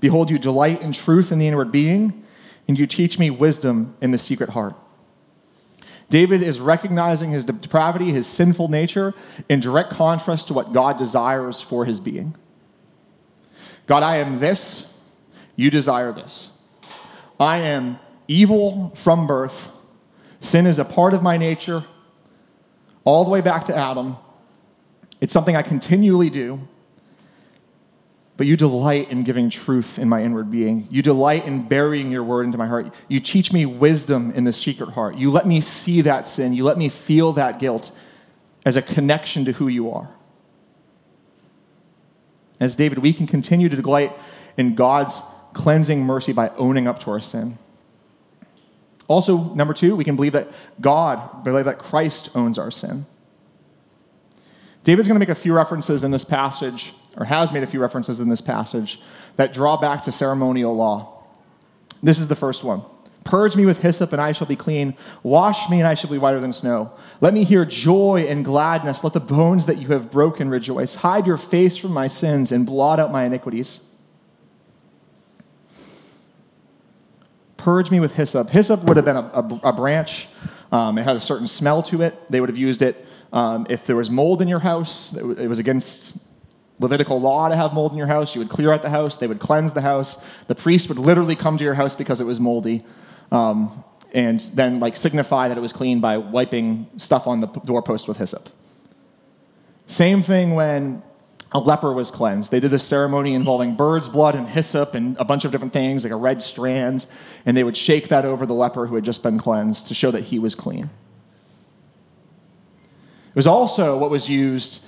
Behold, 0.00 0.30
you 0.30 0.38
delight 0.38 0.82
in 0.82 0.92
truth 0.92 1.32
in 1.32 1.38
the 1.38 1.48
inward 1.48 1.72
being, 1.72 2.24
and 2.68 2.78
you 2.78 2.86
teach 2.86 3.18
me 3.18 3.30
wisdom 3.30 3.96
in 4.00 4.10
the 4.10 4.18
secret 4.18 4.50
heart. 4.50 4.76
David 6.10 6.42
is 6.42 6.58
recognizing 6.58 7.30
his 7.30 7.44
depravity, 7.44 8.12
his 8.12 8.26
sinful 8.26 8.68
nature, 8.68 9.14
in 9.48 9.60
direct 9.60 9.90
contrast 9.90 10.48
to 10.48 10.54
what 10.54 10.72
God 10.72 10.98
desires 10.98 11.60
for 11.60 11.84
his 11.84 12.00
being. 12.00 12.34
God, 13.86 14.02
I 14.02 14.16
am 14.16 14.38
this, 14.38 14.86
you 15.56 15.70
desire 15.70 16.12
this. 16.12 16.48
I 17.38 17.58
am 17.58 17.98
evil 18.26 18.90
from 18.94 19.26
birth. 19.26 19.86
Sin 20.40 20.66
is 20.66 20.78
a 20.78 20.84
part 20.84 21.14
of 21.14 21.22
my 21.22 21.36
nature, 21.36 21.84
all 23.04 23.24
the 23.24 23.30
way 23.30 23.40
back 23.40 23.64
to 23.64 23.76
Adam. 23.76 24.16
It's 25.20 25.32
something 25.32 25.56
I 25.56 25.62
continually 25.62 26.30
do. 26.30 26.68
But 28.38 28.46
you 28.46 28.56
delight 28.56 29.10
in 29.10 29.24
giving 29.24 29.50
truth 29.50 29.98
in 29.98 30.08
my 30.08 30.22
inward 30.22 30.48
being. 30.48 30.86
You 30.92 31.02
delight 31.02 31.44
in 31.44 31.66
burying 31.66 32.12
your 32.12 32.22
word 32.22 32.46
into 32.46 32.56
my 32.56 32.68
heart. 32.68 32.94
You 33.08 33.18
teach 33.18 33.52
me 33.52 33.66
wisdom 33.66 34.30
in 34.30 34.44
the 34.44 34.52
secret 34.52 34.90
heart. 34.90 35.16
You 35.16 35.32
let 35.32 35.44
me 35.44 35.60
see 35.60 36.02
that 36.02 36.24
sin. 36.24 36.52
You 36.52 36.62
let 36.62 36.78
me 36.78 36.88
feel 36.88 37.32
that 37.32 37.58
guilt 37.58 37.90
as 38.64 38.76
a 38.76 38.82
connection 38.82 39.44
to 39.46 39.52
who 39.52 39.66
you 39.66 39.90
are. 39.90 40.08
As 42.60 42.76
David, 42.76 42.98
we 42.98 43.12
can 43.12 43.26
continue 43.26 43.68
to 43.68 43.74
delight 43.74 44.16
in 44.56 44.76
God's 44.76 45.20
cleansing 45.52 46.04
mercy 46.04 46.32
by 46.32 46.50
owning 46.50 46.86
up 46.86 47.00
to 47.00 47.10
our 47.10 47.20
sin. 47.20 47.58
Also, 49.08 49.52
number 49.54 49.74
two, 49.74 49.96
we 49.96 50.04
can 50.04 50.14
believe 50.14 50.32
that 50.32 50.48
God, 50.80 51.42
believe 51.42 51.64
that 51.64 51.80
Christ 51.80 52.30
owns 52.36 52.56
our 52.56 52.70
sin. 52.70 53.04
David's 54.84 55.08
going 55.08 55.16
to 55.16 55.20
make 55.20 55.28
a 55.28 55.34
few 55.34 55.54
references 55.54 56.04
in 56.04 56.12
this 56.12 56.24
passage 56.24 56.92
or 57.18 57.26
has 57.26 57.52
made 57.52 57.62
a 57.62 57.66
few 57.66 57.80
references 57.80 58.20
in 58.20 58.28
this 58.28 58.40
passage 58.40 59.00
that 59.36 59.52
draw 59.52 59.76
back 59.76 60.02
to 60.04 60.12
ceremonial 60.12 60.74
law. 60.74 61.22
This 62.02 62.18
is 62.18 62.28
the 62.28 62.36
first 62.36 62.64
one. 62.64 62.82
Purge 63.24 63.56
me 63.56 63.66
with 63.66 63.82
hyssop, 63.82 64.12
and 64.12 64.22
I 64.22 64.32
shall 64.32 64.46
be 64.46 64.56
clean. 64.56 64.96
Wash 65.22 65.68
me, 65.68 65.80
and 65.80 65.86
I 65.86 65.94
shall 65.94 66.10
be 66.10 66.16
whiter 66.16 66.40
than 66.40 66.52
snow. 66.52 66.92
Let 67.20 67.34
me 67.34 67.44
hear 67.44 67.66
joy 67.66 68.24
and 68.26 68.44
gladness. 68.44 69.04
Let 69.04 69.12
the 69.12 69.20
bones 69.20 69.66
that 69.66 69.76
you 69.76 69.88
have 69.88 70.10
broken 70.10 70.48
rejoice. 70.48 70.94
Hide 70.94 71.26
your 71.26 71.36
face 71.36 71.76
from 71.76 71.92
my 71.92 72.08
sins 72.08 72.50
and 72.52 72.64
blot 72.64 72.98
out 72.98 73.12
my 73.12 73.24
iniquities. 73.24 73.80
Purge 77.58 77.90
me 77.90 78.00
with 78.00 78.14
hyssop. 78.14 78.48
Hyssop 78.48 78.84
would 78.84 78.96
have 78.96 79.04
been 79.04 79.16
a, 79.16 79.20
a, 79.20 79.60
a 79.64 79.72
branch, 79.72 80.28
um, 80.70 80.96
it 80.96 81.02
had 81.02 81.16
a 81.16 81.20
certain 81.20 81.48
smell 81.48 81.82
to 81.82 82.00
it. 82.02 82.30
They 82.30 82.40
would 82.40 82.48
have 82.48 82.58
used 82.58 82.80
it 82.80 83.04
um, 83.32 83.66
if 83.68 83.86
there 83.86 83.96
was 83.96 84.10
mold 84.10 84.40
in 84.40 84.48
your 84.48 84.60
house, 84.60 85.14
it 85.14 85.48
was 85.48 85.58
against 85.58 86.16
Levitical 86.80 87.20
law 87.20 87.48
to 87.48 87.56
have 87.56 87.74
mold 87.74 87.92
in 87.92 87.98
your 87.98 88.06
house. 88.06 88.34
You 88.34 88.40
would 88.40 88.50
clear 88.50 88.72
out 88.72 88.82
the 88.82 88.90
house, 88.90 89.16
they 89.16 89.26
would 89.26 89.40
cleanse 89.40 89.72
the 89.72 89.80
house. 89.80 90.22
The 90.46 90.54
priest 90.54 90.88
would 90.88 90.98
literally 90.98 91.34
come 91.34 91.58
to 91.58 91.64
your 91.64 91.74
house 91.74 91.94
because 91.94 92.20
it 92.20 92.24
was 92.24 92.38
moldy. 92.38 92.84
Um, 93.32 93.84
and 94.14 94.40
then 94.54 94.80
like 94.80 94.96
signify 94.96 95.48
that 95.48 95.58
it 95.58 95.60
was 95.60 95.72
clean 95.72 96.00
by 96.00 96.16
wiping 96.16 96.88
stuff 96.96 97.26
on 97.26 97.40
the 97.40 97.46
doorpost 97.46 98.08
with 98.08 98.16
hyssop. 98.16 98.48
Same 99.86 100.22
thing 100.22 100.54
when 100.54 101.02
a 101.52 101.58
leper 101.58 101.92
was 101.92 102.10
cleansed. 102.10 102.50
They 102.50 102.60
did 102.60 102.70
this 102.70 102.84
ceremony 102.84 103.34
involving 103.34 103.74
bird's 103.74 104.08
blood 104.08 104.34
and 104.34 104.46
hyssop 104.46 104.94
and 104.94 105.16
a 105.18 105.24
bunch 105.24 105.44
of 105.44 105.52
different 105.52 105.72
things, 105.72 106.04
like 106.04 106.12
a 106.12 106.16
red 106.16 106.42
strand, 106.42 107.06
and 107.46 107.56
they 107.56 107.64
would 107.64 107.76
shake 107.76 108.08
that 108.08 108.24
over 108.24 108.44
the 108.44 108.54
leper 108.54 108.86
who 108.86 108.94
had 108.94 109.04
just 109.04 109.22
been 109.22 109.38
cleansed 109.38 109.88
to 109.88 109.94
show 109.94 110.10
that 110.10 110.24
he 110.24 110.38
was 110.38 110.54
clean. 110.54 110.90
It 113.28 113.36
was 113.36 113.46
also 113.46 113.96
what 113.96 114.10
was 114.10 114.28
used 114.28 114.82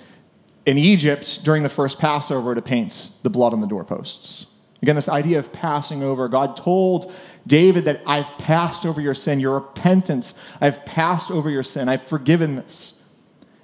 in 0.66 0.78
Egypt 0.78 1.42
during 1.42 1.62
the 1.62 1.68
first 1.68 1.98
Passover 1.98 2.54
to 2.54 2.62
paint 2.62 3.10
the 3.22 3.30
blood 3.30 3.52
on 3.52 3.60
the 3.60 3.66
doorposts. 3.66 4.46
Again, 4.82 4.96
this 4.96 5.08
idea 5.08 5.38
of 5.38 5.52
passing 5.52 6.02
over. 6.02 6.28
God 6.28 6.56
told 6.56 7.12
David 7.46 7.84
that 7.84 8.02
I've 8.06 8.30
passed 8.38 8.86
over 8.86 9.00
your 9.00 9.14
sin, 9.14 9.40
your 9.40 9.54
repentance. 9.54 10.34
I've 10.60 10.84
passed 10.86 11.30
over 11.30 11.50
your 11.50 11.62
sin. 11.62 11.88
I've 11.88 12.06
forgiven 12.06 12.56
this. 12.56 12.94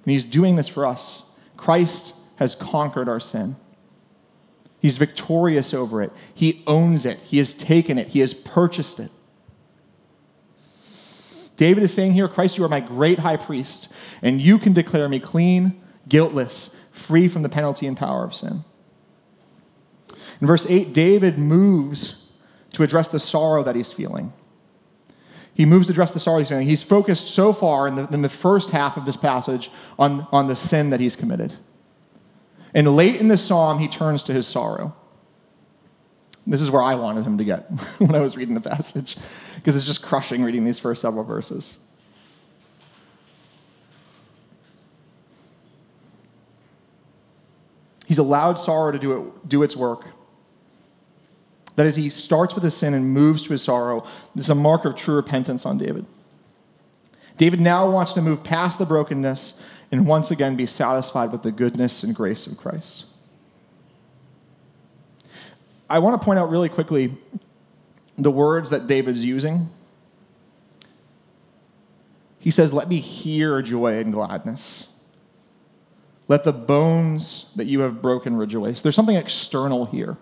And 0.05 0.13
he's 0.13 0.25
doing 0.25 0.57
this 0.57 0.69
for 0.69 0.85
us. 0.85 1.23
Christ 1.57 2.15
has 2.37 2.55
conquered 2.55 3.09
our 3.09 3.21
sin. 3.21 3.57
He's 4.81 4.99
victorious 4.99 5.73
over 5.73 6.03
it. 6.03 6.13
He 6.35 6.63
owns 6.67 7.07
it. 7.07 7.19
He 7.21 7.39
has 7.39 7.55
taken 7.55 7.99
it. 7.99 8.09
He 8.09 8.21
has 8.21 8.35
purchased 8.35 9.01
it. 9.01 9.11
David 11.57 11.83
is 11.83 11.95
saying 11.95 12.13
here, 12.13 12.29
Christ, 12.29 12.59
you 12.59 12.65
are 12.65 12.69
my 12.69 12.81
great 12.81 13.21
high 13.21 13.39
priest, 13.39 13.89
and 14.21 14.41
you 14.41 14.59
can 14.59 14.75
declare 14.75 15.09
me 15.09 15.19
clean, 15.19 15.81
guiltless, 16.07 16.69
free 16.97 17.29
from 17.29 17.43
the 17.43 17.49
penalty 17.49 17.87
and 17.87 17.97
power 17.97 18.25
of 18.25 18.35
sin. 18.35 18.65
In 20.41 20.47
verse 20.47 20.67
8, 20.69 20.93
David 20.93 21.39
moves 21.39 22.31
to 22.73 22.83
address 22.83 23.09
the 23.09 23.21
sorrow 23.21 23.63
that 23.63 23.77
he's 23.77 23.93
feeling. 23.93 24.33
He 25.55 25.65
moves 25.65 25.87
to 25.87 25.93
address 25.93 26.11
the 26.11 26.19
sorrow 26.19 26.41
he's 26.41 26.49
feeling. 26.49 26.67
He's 26.67 26.83
focused 26.83 27.29
so 27.29 27.53
far 27.53 27.89
in 27.89 27.95
the, 27.95 28.07
in 28.13 28.23
the 28.23 28.29
first 28.29 28.71
half 28.71 28.97
of 28.97 29.07
this 29.07 29.17
passage 29.17 29.71
on, 29.99 30.27
on 30.33 30.49
the 30.49 30.57
sin 30.57 30.91
that 30.91 31.01
he's 31.01 31.17
committed. 31.17 31.55
And 32.75 32.95
late 32.95 33.17
in 33.17 33.29
the 33.29 33.39
psalm, 33.39 33.79
he 33.79 33.89
turns 33.89 34.23
to 34.25 34.35
his 34.35 34.47
sorrow. 34.47 34.95
This 36.47 36.61
is 36.61 36.71
where 36.71 36.83
I 36.83 36.95
wanted 36.95 37.25
him 37.25 37.39
to 37.39 37.45
get 37.45 37.63
when 37.99 38.15
I 38.15 38.21
was 38.21 38.37
reading 38.37 38.55
the 38.55 38.61
passage, 38.61 39.17
because 39.57 39.77
it's 39.77 39.87
just 39.87 40.03
crushing 40.03 40.43
reading 40.43 40.65
these 40.65 40.79
first 40.79 41.03
several 41.03 41.25
verses. 41.25 41.79
He's 48.17 48.21
allowed 48.21 48.59
sorrow 48.59 48.93
to 48.93 48.99
do, 48.99 49.13
it, 49.13 49.47
do 49.47 49.63
its 49.63 49.77
work. 49.77 50.07
That 51.75 51.85
is, 51.85 51.97
he 51.97 52.09
starts 52.09 52.55
with 52.55 52.65
his 52.65 52.75
sin 52.75 52.95
and 52.95 53.13
moves 53.13 53.43
to 53.43 53.51
his 53.51 53.63
sorrow. 53.63 54.07
This 54.35 54.47
is 54.47 54.51
a 54.51 54.55
mark 54.55 54.87
of 54.87 54.97
true 54.97 55.17
repentance 55.17 55.67
on 55.67 55.77
David. 55.77 56.07
David 57.37 57.61
now 57.61 57.91
wants 57.91 58.15
to 58.15 58.23
move 58.23 58.43
past 58.43 58.79
the 58.79 58.87
brokenness 58.87 59.53
and 59.93 60.07
once 60.07 60.31
again 60.31 60.57
be 60.57 60.65
satisfied 60.65 61.31
with 61.31 61.43
the 61.43 61.53
goodness 61.53 62.03
and 62.03 62.15
grace 62.15 62.47
of 62.47 62.57
Christ. 62.57 63.05
I 65.91 65.99
want 65.99 66.19
to 66.19 66.25
point 66.25 66.39
out 66.39 66.49
really 66.49 66.71
quickly 66.71 67.13
the 68.17 68.31
words 68.31 68.71
that 68.71 68.87
David's 68.87 69.27
using. 69.27 69.69
He 72.39 72.51
says, 72.51 72.73
Let 72.73 72.89
me 72.89 73.01
hear 73.01 73.61
joy 73.61 73.99
and 73.99 74.11
gladness. 74.11 74.89
Let 76.29 76.45
the 76.45 76.53
bones 76.53 77.47
that 77.57 77.67
you 77.67 77.81
have 77.81 78.03
broken 78.03 78.37
rejoice. 78.37 78.83
There's 78.83 78.97
something 78.97 79.17
external 79.17 79.87
here. 79.87 80.17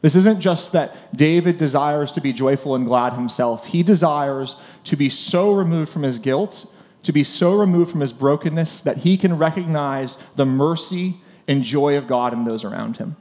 This 0.00 0.14
isn't 0.14 0.40
just 0.40 0.72
that 0.72 1.16
David 1.16 1.58
desires 1.58 2.12
to 2.12 2.20
be 2.20 2.32
joyful 2.32 2.74
and 2.74 2.86
glad 2.86 3.14
himself. 3.14 3.68
He 3.68 3.82
desires 3.82 4.54
to 4.84 4.96
be 4.96 5.08
so 5.08 5.52
removed 5.52 5.90
from 5.90 6.02
his 6.02 6.18
guilt, 6.18 6.72
to 7.02 7.12
be 7.12 7.24
so 7.24 7.54
removed 7.58 7.90
from 7.90 8.00
his 8.00 8.12
brokenness, 8.12 8.82
that 8.82 8.98
he 8.98 9.16
can 9.16 9.36
recognize 9.36 10.16
the 10.36 10.46
mercy 10.46 11.16
and 11.48 11.64
joy 11.64 11.96
of 11.96 12.06
God 12.06 12.32
in 12.32 12.44
those 12.44 12.62
around 12.62 12.98
him. 12.98 13.16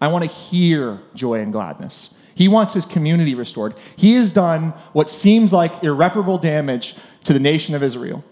I 0.00 0.08
want 0.08 0.24
to 0.24 0.30
hear 0.30 1.00
joy 1.14 1.40
and 1.40 1.52
gladness. 1.52 2.12
He 2.34 2.48
wants 2.48 2.74
his 2.74 2.84
community 2.84 3.34
restored. 3.34 3.74
He 3.96 4.16
has 4.16 4.30
done 4.30 4.70
what 4.92 5.08
seems 5.08 5.52
like 5.52 5.84
irreparable 5.84 6.36
damage 6.36 6.96
to 7.22 7.32
the 7.32 7.38
nation 7.38 7.74
of 7.74 7.82
Israel. 7.82 8.24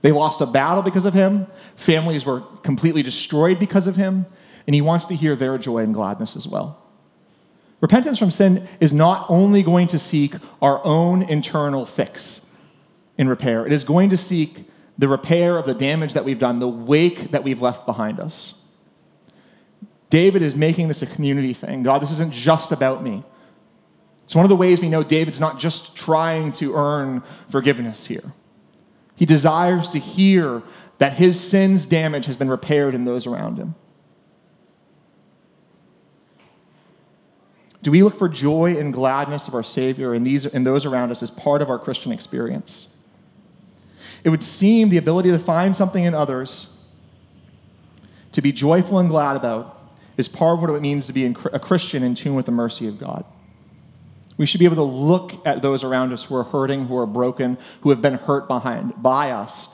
They 0.00 0.12
lost 0.12 0.40
a 0.40 0.46
battle 0.46 0.82
because 0.82 1.06
of 1.06 1.14
him, 1.14 1.46
families 1.76 2.24
were 2.24 2.40
completely 2.62 3.02
destroyed 3.02 3.58
because 3.58 3.86
of 3.86 3.96
him, 3.96 4.26
and 4.66 4.74
he 4.74 4.80
wants 4.80 5.06
to 5.06 5.14
hear 5.14 5.34
their 5.34 5.58
joy 5.58 5.78
and 5.78 5.92
gladness 5.92 6.36
as 6.36 6.46
well. 6.46 6.82
Repentance 7.80 8.18
from 8.18 8.30
sin 8.30 8.68
is 8.80 8.92
not 8.92 9.26
only 9.28 9.62
going 9.62 9.86
to 9.88 9.98
seek 9.98 10.34
our 10.60 10.84
own 10.84 11.22
internal 11.22 11.86
fix 11.86 12.40
and 13.16 13.28
repair, 13.28 13.66
it 13.66 13.72
is 13.72 13.84
going 13.84 14.10
to 14.10 14.16
seek 14.16 14.68
the 14.96 15.08
repair 15.08 15.56
of 15.56 15.66
the 15.66 15.74
damage 15.74 16.12
that 16.14 16.24
we've 16.24 16.40
done, 16.40 16.58
the 16.58 16.68
wake 16.68 17.30
that 17.30 17.44
we've 17.44 17.62
left 17.62 17.86
behind 17.86 18.18
us. 18.18 18.54
David 20.10 20.42
is 20.42 20.56
making 20.56 20.88
this 20.88 21.02
a 21.02 21.06
community 21.06 21.52
thing. 21.52 21.82
God, 21.82 22.02
this 22.02 22.12
isn't 22.12 22.32
just 22.32 22.72
about 22.72 23.02
me. 23.02 23.22
It's 24.24 24.34
one 24.34 24.44
of 24.44 24.48
the 24.48 24.56
ways 24.56 24.80
we 24.80 24.88
know 24.88 25.02
David's 25.02 25.40
not 25.40 25.58
just 25.58 25.94
trying 25.94 26.52
to 26.54 26.74
earn 26.74 27.22
forgiveness 27.48 28.06
here. 28.06 28.32
He 29.18 29.26
desires 29.26 29.90
to 29.90 29.98
hear 29.98 30.62
that 30.98 31.14
his 31.14 31.38
sin's 31.38 31.86
damage 31.86 32.26
has 32.26 32.36
been 32.36 32.48
repaired 32.48 32.94
in 32.94 33.04
those 33.04 33.26
around 33.26 33.58
him. 33.58 33.74
Do 37.82 37.90
we 37.90 38.02
look 38.02 38.16
for 38.16 38.28
joy 38.28 38.76
and 38.76 38.92
gladness 38.92 39.48
of 39.48 39.54
our 39.54 39.64
Savior 39.64 40.14
in, 40.14 40.22
these, 40.22 40.44
in 40.44 40.62
those 40.62 40.84
around 40.84 41.10
us 41.10 41.22
as 41.22 41.30
part 41.30 41.62
of 41.62 41.68
our 41.68 41.78
Christian 41.78 42.12
experience? 42.12 42.86
It 44.22 44.30
would 44.30 44.42
seem 44.42 44.88
the 44.88 44.98
ability 44.98 45.30
to 45.30 45.38
find 45.38 45.74
something 45.74 46.04
in 46.04 46.14
others 46.14 46.72
to 48.32 48.40
be 48.40 48.52
joyful 48.52 48.98
and 48.98 49.08
glad 49.08 49.36
about 49.36 49.76
is 50.16 50.28
part 50.28 50.54
of 50.54 50.60
what 50.60 50.70
it 50.70 50.80
means 50.80 51.06
to 51.06 51.12
be 51.12 51.24
a 51.24 51.58
Christian 51.58 52.04
in 52.04 52.14
tune 52.14 52.34
with 52.34 52.46
the 52.46 52.52
mercy 52.52 52.86
of 52.86 52.98
God. 53.00 53.24
We 54.38 54.46
should 54.46 54.60
be 54.60 54.64
able 54.64 54.76
to 54.76 54.82
look 54.82 55.46
at 55.46 55.60
those 55.60 55.84
around 55.84 56.12
us 56.12 56.24
who 56.24 56.36
are 56.36 56.44
hurting, 56.44 56.86
who 56.86 56.96
are 56.96 57.06
broken, 57.06 57.58
who 57.82 57.90
have 57.90 58.00
been 58.00 58.14
hurt 58.14 58.48
behind, 58.48 59.02
by 59.02 59.32
us, 59.32 59.68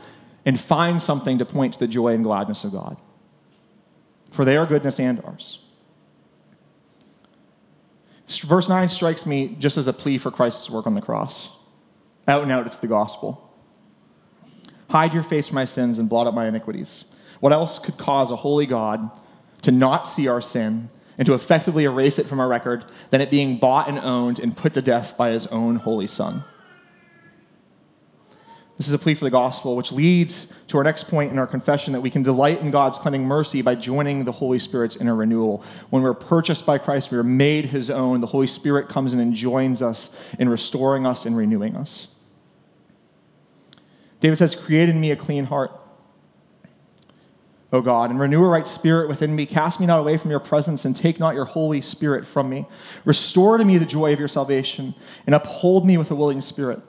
and 0.45 0.59
find 0.59 1.01
something 1.01 1.39
to 1.39 1.45
point 1.45 1.75
to 1.75 1.79
the 1.79 1.87
joy 1.87 2.15
and 2.15 2.25
gladness 2.25 2.65
of 2.65 2.73
God. 2.73 2.97
For 4.31 4.45
they 4.45 4.57
are 4.57 4.67
goodness 4.67 4.99
and 4.99 5.23
ours. 5.23 5.61
Verse 8.27 8.69
9 8.69 8.89
strikes 8.89 9.27
me 9.27 9.55
just 9.59 9.77
as 9.77 9.87
a 9.87 9.93
plea 9.93 10.19
for 10.19 10.31
Christ's 10.31 10.71
work 10.71 10.87
on 10.87 10.95
the 10.95 11.03
cross. 11.03 11.51
Out 12.27 12.43
and 12.43 12.51
out, 12.51 12.67
it's 12.67 12.79
the 12.79 12.87
gospel. 12.87 13.55
Hide 14.91 15.13
your 15.13 15.23
face 15.23 15.49
from 15.49 15.57
my 15.57 15.67
sins 15.67 15.99
and 15.99 16.09
blot 16.09 16.27
out 16.27 16.35
my 16.35 16.47
iniquities. 16.47 17.05
What 17.41 17.53
else 17.53 17.79
could 17.79 17.99
cause 17.99 18.31
a 18.31 18.37
holy 18.37 18.65
God 18.65 19.11
to 19.63 19.71
not 19.71 20.07
see 20.07 20.27
our 20.27 20.41
sin 20.41 20.89
and 21.19 21.27
to 21.27 21.35
effectively 21.35 21.85
erase 21.85 22.19
it 22.19 22.27
from 22.27 22.41
our 22.41 22.49
record 22.49 22.85
than 23.11 23.21
it 23.21 23.31
being 23.31 23.57
bought 23.57 23.89
and 23.89 23.99
owned 23.99 24.39
and 24.39 24.57
put 24.57 24.73
to 24.75 24.83
death 24.83 25.17
by 25.17 25.31
his 25.31 25.47
own 25.49 25.77
holy 25.77 26.07
son. 26.07 26.45
This 28.77 28.89
is 28.89 28.93
a 28.93 28.99
plea 28.99 29.15
for 29.15 29.25
the 29.25 29.31
gospel, 29.31 29.77
which 29.77 29.93
leads 29.93 30.53
to 30.67 30.79
our 30.79 30.85
next 30.85 31.07
point 31.07 31.31
in 31.31 31.39
our 31.39 31.47
confession 31.47 31.93
that 31.93 32.01
we 32.01 32.11
can 32.11 32.25
delight 32.25 32.61
in 32.61 32.73
God's 32.73 32.99
cleansing 32.99 33.25
mercy 33.25 33.63
by 33.63 33.77
joining 33.77 34.25
the 34.25 34.33
Holy 34.33 34.59
Spirit's 34.59 34.97
inner 34.97 35.15
renewal. 35.15 35.63
When 35.91 36.03
we're 36.03 36.13
purchased 36.13 36.67
by 36.67 36.79
Christ, 36.79 37.13
we 37.13 37.19
are 37.19 37.23
made 37.23 37.67
his 37.67 37.89
own. 37.89 38.21
The 38.21 38.27
Holy 38.27 38.49
Spirit 38.49 38.89
comes 38.89 39.15
and 39.15 39.33
joins 39.33 39.81
us 39.81 40.11
in 40.41 40.49
restoring 40.49 41.07
us 41.07 41.25
and 41.25 41.37
renewing 41.37 41.77
us. 41.77 42.09
David 44.19 44.39
says, 44.39 44.57
Create 44.57 44.89
in 44.89 45.01
me 45.01 45.13
a 45.13 45.17
clean 45.17 45.45
heart, 45.45 45.71
O 47.75 47.83
God, 47.83 48.11
and 48.11 48.21
renew 48.21 48.45
a 48.45 48.49
right 48.49 48.69
spirit 48.69 49.09
within 49.09 49.35
me. 49.35 49.47
Cast 49.47 49.81
me 49.81 49.87
not 49.87 49.99
away 49.99 50.17
from 50.17 50.31
your 50.31 50.39
presence, 50.39 50.85
and 50.85 50.97
take 50.97 51.19
not 51.19 51.35
your 51.35 51.45
Holy 51.45 51.81
Spirit 51.81 52.25
from 52.25 52.49
me. 52.49 52.67
Restore 53.05 53.59
to 53.59 53.65
me 53.65 53.79
the 53.79 53.85
joy 53.85 54.13
of 54.13 54.21
your 54.21 54.29
salvation, 54.29 54.95
and 55.27 55.35
uphold 55.35 55.85
me 55.85 55.99
with 55.99 56.09
a 56.13 56.15
willing 56.15 56.41
spirit. 56.41 56.81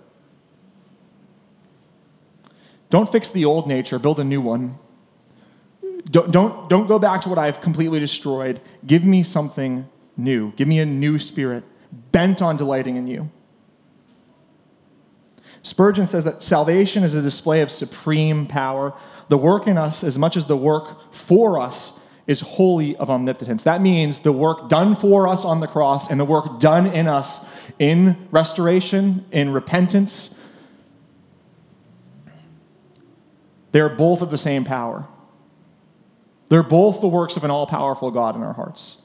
Don't 2.92 3.12
fix 3.12 3.30
the 3.30 3.46
old 3.46 3.68
nature, 3.68 3.98
build 3.98 4.20
a 4.20 4.24
new 4.24 4.40
one. 4.40 4.76
Don't, 6.12 6.32
don't, 6.32 6.70
don't 6.70 6.86
go 6.86 7.00
back 7.00 7.22
to 7.24 7.30
what 7.30 7.40
I've 7.40 7.62
completely 7.62 8.00
destroyed. 8.00 8.62
Give 8.86 9.04
me 9.04 9.24
something 9.24 9.90
new. 10.16 10.52
Give 10.52 10.68
me 10.68 10.78
a 10.78 10.86
new 10.86 11.18
spirit, 11.18 11.64
bent 12.12 12.44
on 12.44 12.58
delighting 12.58 12.96
in 12.96 13.08
you. 13.08 13.32
Spurgeon 15.64 16.06
says 16.06 16.26
that 16.26 16.44
salvation 16.44 17.04
is 17.04 17.16
a 17.16 17.24
display 17.24 17.62
of 17.62 17.72
supreme 17.72 18.46
power. 18.46 18.94
The 19.28 19.38
work 19.38 19.68
in 19.68 19.78
us, 19.78 20.04
as 20.04 20.18
much 20.18 20.38
as 20.38 20.46
the 20.46 20.58
work 20.58 21.14
for 21.14 21.60
us, 21.60 22.00
is 22.28 22.40
wholly 22.40 22.96
of 22.98 23.10
omnipotence. 23.10 23.64
That 23.64 23.82
means 23.82 24.20
the 24.20 24.32
work 24.32 24.70
done 24.70 24.96
for 24.96 25.28
us 25.28 25.46
on 25.46 25.60
the 25.60 25.68
cross 25.68 26.10
and 26.10 26.20
the 26.20 26.26
work 26.26 26.60
done 26.60 26.88
in 26.88 27.08
us 27.08 27.46
in 27.80 28.28
restoration, 28.32 29.26
in 29.32 29.52
repentance, 29.52 30.34
they're 33.72 33.90
both 33.90 34.22
of 34.22 34.32
the 34.32 34.38
same 34.38 34.64
power. 34.64 35.06
They're 36.48 36.64
both 36.64 37.02
the 37.02 37.08
works 37.08 37.36
of 37.36 37.44
an 37.44 37.52
all 37.52 37.68
powerful 37.68 38.12
God 38.12 38.36
in 38.36 38.44
our 38.44 38.54
hearts. 38.54 38.98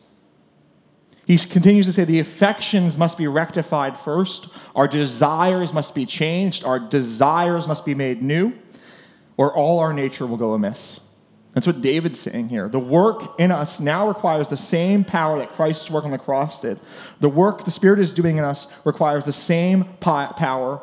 He 1.27 1.37
continues 1.39 1.87
to 1.87 1.93
say 1.93 2.05
the 2.05 2.21
affections 2.21 2.99
must 2.99 3.17
be 3.17 3.27
rectified 3.27 3.97
first, 3.97 4.49
our 4.75 4.89
desires 4.89 5.73
must 5.73 5.95
be 5.95 6.07
changed, 6.07 6.65
our 6.65 6.79
desires 6.79 7.67
must 7.67 7.85
be 7.85 7.95
made 7.95 8.23
new, 8.23 8.53
or 9.41 9.57
all 9.57 9.79
our 9.79 9.95
nature 9.95 10.27
will 10.27 10.37
go 10.37 10.53
amiss. 10.53 11.01
That's 11.55 11.67
what 11.67 11.81
David's 11.81 12.21
saying 12.21 12.51
here. 12.51 12.69
The 12.69 12.79
work 12.79 13.41
in 13.41 13.51
us 13.51 13.81
now 13.81 14.07
requires 14.07 14.49
the 14.49 14.59
same 14.59 15.03
power 15.03 15.39
that 15.39 15.49
Christ's 15.49 15.91
work 15.91 16.05
on 16.05 16.11
the 16.11 16.19
cross 16.19 16.61
did. 16.61 16.79
The 17.21 17.31
work 17.31 17.65
the 17.65 17.71
Spirit 17.71 18.01
is 18.01 18.13
doing 18.13 18.37
in 18.37 18.45
us 18.45 18.67
requires 18.85 19.25
the 19.25 19.33
same 19.33 19.85
power 19.95 20.83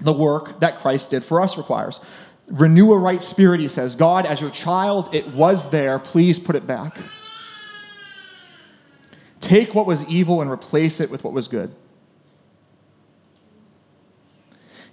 the 0.00 0.12
work 0.12 0.58
that 0.58 0.80
Christ 0.80 1.10
did 1.10 1.22
for 1.22 1.40
us 1.40 1.56
requires. 1.56 2.00
Renew 2.48 2.92
a 2.92 2.98
right 2.98 3.22
spirit, 3.22 3.60
he 3.60 3.68
says. 3.68 3.94
God, 3.94 4.26
as 4.26 4.40
your 4.40 4.50
child, 4.50 5.14
it 5.14 5.28
was 5.28 5.70
there. 5.70 6.00
Please 6.00 6.40
put 6.40 6.56
it 6.56 6.66
back. 6.66 6.98
Take 9.40 9.72
what 9.72 9.86
was 9.86 10.04
evil 10.08 10.42
and 10.42 10.50
replace 10.50 10.98
it 10.98 11.10
with 11.10 11.22
what 11.22 11.32
was 11.32 11.46
good. 11.46 11.72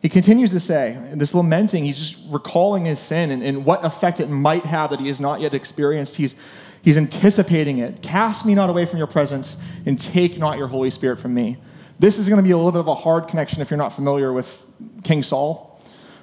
He 0.06 0.10
continues 0.10 0.52
to 0.52 0.60
say, 0.60 0.96
this 1.16 1.34
lamenting, 1.34 1.84
he's 1.84 1.98
just 1.98 2.18
recalling 2.30 2.86
his 2.86 3.00
sin 3.00 3.32
and, 3.32 3.42
and, 3.42 3.66
what 3.66 3.84
effect 3.84 4.20
it 4.20 4.30
might 4.30 4.64
have 4.64 4.92
that 4.92 5.00
he 5.00 5.08
has 5.08 5.20
not 5.20 5.42
yet 5.42 5.56
experienced. 5.56 6.18
He's, 6.18 6.36
he's 6.84 6.96
anticipating 6.96 7.80
it. 7.80 8.04
Cast 8.04 8.46
me 8.46 8.54
not 8.54 8.70
away 8.70 8.86
from 8.86 9.00
your 9.00 9.08
presence 9.08 9.58
and 9.84 10.00
take 10.00 10.38
not 10.38 10.60
your 10.60 10.68
Holy 10.68 10.92
Spirit 10.92 11.18
from 11.18 11.34
me. 11.34 11.58
This 11.98 12.20
is 12.20 12.30
going 12.30 12.38
to 12.38 12.44
be 12.44 12.52
a 12.52 12.56
little 12.56 12.72
bit 12.72 12.82
of 12.82 12.88
a 12.88 12.94
hard 12.94 13.28
connection 13.28 13.64
if 13.64 13.72
you're 13.72 13.80
not 13.80 13.94
familiar 13.94 14.32
with 14.32 14.64
King 15.04 15.24
Saul, 15.24 15.82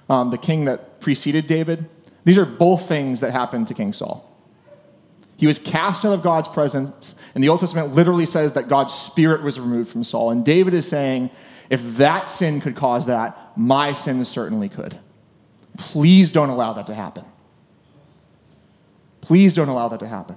um, 0.08 0.30
the 0.30 0.38
king 0.38 0.66
that 0.66 1.00
preceded 1.00 1.48
David. 1.48 1.84
These 2.24 2.38
are 2.38 2.46
both 2.46 2.86
things 2.86 3.18
that 3.18 3.32
happened 3.32 3.66
to 3.66 3.74
King 3.74 3.94
Saul. 3.94 4.32
He 5.36 5.48
was 5.48 5.58
cast 5.58 6.04
out 6.04 6.12
of 6.12 6.22
God's 6.22 6.46
presence, 6.46 7.16
and 7.34 7.42
the 7.42 7.48
Old 7.48 7.60
Testament 7.60 7.94
literally 7.94 8.26
says 8.26 8.52
that 8.54 8.68
God's 8.68 8.92
spirit 8.92 9.42
was 9.42 9.58
removed 9.58 9.90
from 9.90 10.04
Saul. 10.04 10.30
And 10.30 10.44
David 10.44 10.74
is 10.74 10.86
saying, 10.86 11.30
if 11.70 11.96
that 11.96 12.28
sin 12.28 12.60
could 12.60 12.76
cause 12.76 13.06
that, 13.06 13.56
my 13.56 13.94
sin 13.94 14.24
certainly 14.24 14.68
could. 14.68 14.98
Please 15.78 16.30
don't 16.30 16.50
allow 16.50 16.74
that 16.74 16.86
to 16.88 16.94
happen. 16.94 17.24
Please 19.22 19.54
don't 19.54 19.68
allow 19.68 19.88
that 19.88 20.00
to 20.00 20.08
happen. 20.08 20.36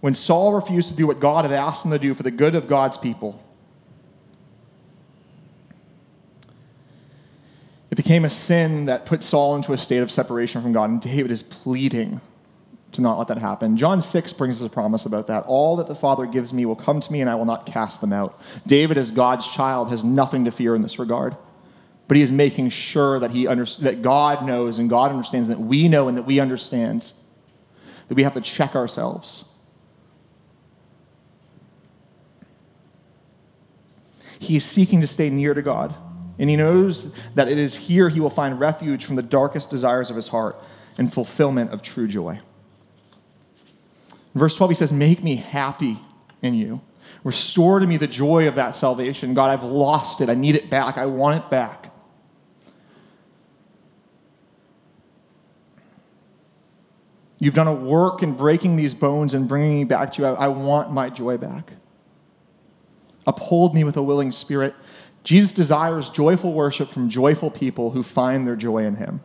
When 0.00 0.14
Saul 0.14 0.52
refused 0.52 0.88
to 0.88 0.94
do 0.94 1.06
what 1.06 1.20
God 1.20 1.44
had 1.44 1.52
asked 1.52 1.84
him 1.84 1.92
to 1.92 1.98
do 1.98 2.12
for 2.14 2.24
the 2.24 2.30
good 2.30 2.54
of 2.54 2.68
God's 2.68 2.96
people, 2.96 3.40
It 7.94 7.96
became 7.96 8.24
a 8.24 8.30
sin 8.30 8.86
that 8.86 9.06
put 9.06 9.22
Saul 9.22 9.54
into 9.54 9.72
a 9.72 9.78
state 9.78 9.98
of 9.98 10.10
separation 10.10 10.60
from 10.60 10.72
God, 10.72 10.90
and 10.90 11.00
David 11.00 11.30
is 11.30 11.44
pleading 11.44 12.20
to 12.94 13.00
not 13.00 13.18
let 13.18 13.28
that 13.28 13.38
happen. 13.38 13.76
John 13.76 14.02
6 14.02 14.32
brings 14.32 14.60
us 14.60 14.66
a 14.66 14.70
promise 14.70 15.06
about 15.06 15.26
that. 15.26 15.44
All 15.46 15.76
that 15.76 15.86
the 15.86 15.94
Father 15.94 16.26
gives 16.26 16.52
me 16.52 16.64
will 16.66 16.76
come 16.76 17.00
to 17.00 17.12
me, 17.12 17.20
and 17.20 17.28
I 17.28 17.34
will 17.34 17.44
not 17.44 17.66
cast 17.66 18.00
them 18.00 18.12
out. 18.12 18.40
David, 18.66 18.98
as 18.98 19.10
God's 19.10 19.46
child, 19.46 19.90
has 19.90 20.02
nothing 20.02 20.44
to 20.44 20.50
fear 20.50 20.74
in 20.74 20.82
this 20.82 20.98
regard. 20.98 21.36
But 22.06 22.16
he 22.16 22.22
is 22.22 22.30
making 22.30 22.70
sure 22.70 23.18
that, 23.18 23.30
he 23.30 23.46
under, 23.46 23.64
that 23.80 24.02
God 24.02 24.44
knows 24.44 24.78
and 24.78 24.90
God 24.90 25.10
understands, 25.10 25.48
that 25.48 25.60
we 25.60 25.88
know 25.88 26.08
and 26.08 26.16
that 26.16 26.24
we 26.24 26.40
understand 26.40 27.12
that 28.08 28.14
we 28.14 28.22
have 28.22 28.34
to 28.34 28.40
check 28.40 28.76
ourselves. 28.76 29.44
He 34.38 34.56
is 34.56 34.64
seeking 34.64 35.00
to 35.00 35.06
stay 35.06 35.30
near 35.30 35.54
to 35.54 35.62
God. 35.62 35.94
And 36.38 36.50
he 36.50 36.56
knows 36.56 37.14
that 37.34 37.48
it 37.48 37.58
is 37.58 37.76
here 37.76 38.08
he 38.08 38.20
will 38.20 38.28
find 38.28 38.58
refuge 38.58 39.04
from 39.04 39.16
the 39.16 39.22
darkest 39.22 39.70
desires 39.70 40.10
of 40.10 40.16
his 40.16 40.28
heart 40.28 40.56
and 40.98 41.12
fulfillment 41.12 41.72
of 41.72 41.80
true 41.80 42.08
joy. 42.08 42.40
Verse 44.34 44.54
12, 44.54 44.70
he 44.70 44.74
says, 44.74 44.92
Make 44.92 45.22
me 45.22 45.36
happy 45.36 45.98
in 46.42 46.54
you. 46.54 46.80
Restore 47.22 47.80
to 47.80 47.86
me 47.86 47.96
the 47.96 48.06
joy 48.06 48.48
of 48.48 48.56
that 48.56 48.74
salvation. 48.74 49.34
God, 49.34 49.50
I've 49.50 49.62
lost 49.64 50.20
it. 50.20 50.28
I 50.28 50.34
need 50.34 50.56
it 50.56 50.68
back. 50.68 50.98
I 50.98 51.06
want 51.06 51.42
it 51.42 51.50
back. 51.50 51.92
You've 57.38 57.54
done 57.54 57.68
a 57.68 57.74
work 57.74 58.22
in 58.22 58.34
breaking 58.34 58.76
these 58.76 58.94
bones 58.94 59.34
and 59.34 59.48
bringing 59.48 59.78
me 59.78 59.84
back 59.84 60.12
to 60.12 60.22
you. 60.22 60.28
I, 60.28 60.44
I 60.44 60.48
want 60.48 60.92
my 60.92 61.10
joy 61.10 61.36
back. 61.36 61.72
Uphold 63.26 63.74
me 63.74 63.84
with 63.84 63.96
a 63.96 64.02
willing 64.02 64.32
spirit 64.32 64.74
Jesus 65.24 65.52
desires 65.52 66.10
joyful 66.10 66.52
worship 66.52 66.90
from 66.90 67.08
joyful 67.08 67.50
people 67.50 67.90
who 67.90 68.02
find 68.02 68.46
their 68.46 68.56
joy 68.56 68.84
in 68.84 68.96
him. 68.96 69.20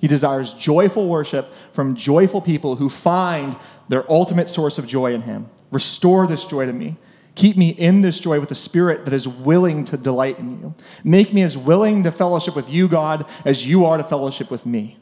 He 0.00 0.06
desires 0.06 0.52
joyful 0.52 1.08
worship 1.08 1.52
from 1.72 1.94
joyful 1.94 2.40
people 2.40 2.76
who 2.76 2.88
find 2.88 3.56
their 3.88 4.10
ultimate 4.10 4.48
source 4.48 4.78
of 4.78 4.86
joy 4.86 5.12
in 5.12 5.22
him. 5.22 5.48
Restore 5.70 6.26
this 6.26 6.44
joy 6.44 6.66
to 6.66 6.72
me. 6.72 6.96
Keep 7.34 7.56
me 7.56 7.70
in 7.70 8.02
this 8.02 8.18
joy 8.18 8.40
with 8.40 8.50
a 8.50 8.56
spirit 8.56 9.04
that 9.04 9.14
is 9.14 9.28
willing 9.28 9.84
to 9.86 9.96
delight 9.96 10.38
in 10.38 10.60
you. 10.60 10.74
Make 11.04 11.32
me 11.32 11.42
as 11.42 11.56
willing 11.56 12.02
to 12.02 12.10
fellowship 12.10 12.56
with 12.56 12.70
you, 12.70 12.88
God, 12.88 13.26
as 13.44 13.66
you 13.66 13.84
are 13.84 13.96
to 13.96 14.04
fellowship 14.04 14.50
with 14.50 14.66
me. 14.66 14.98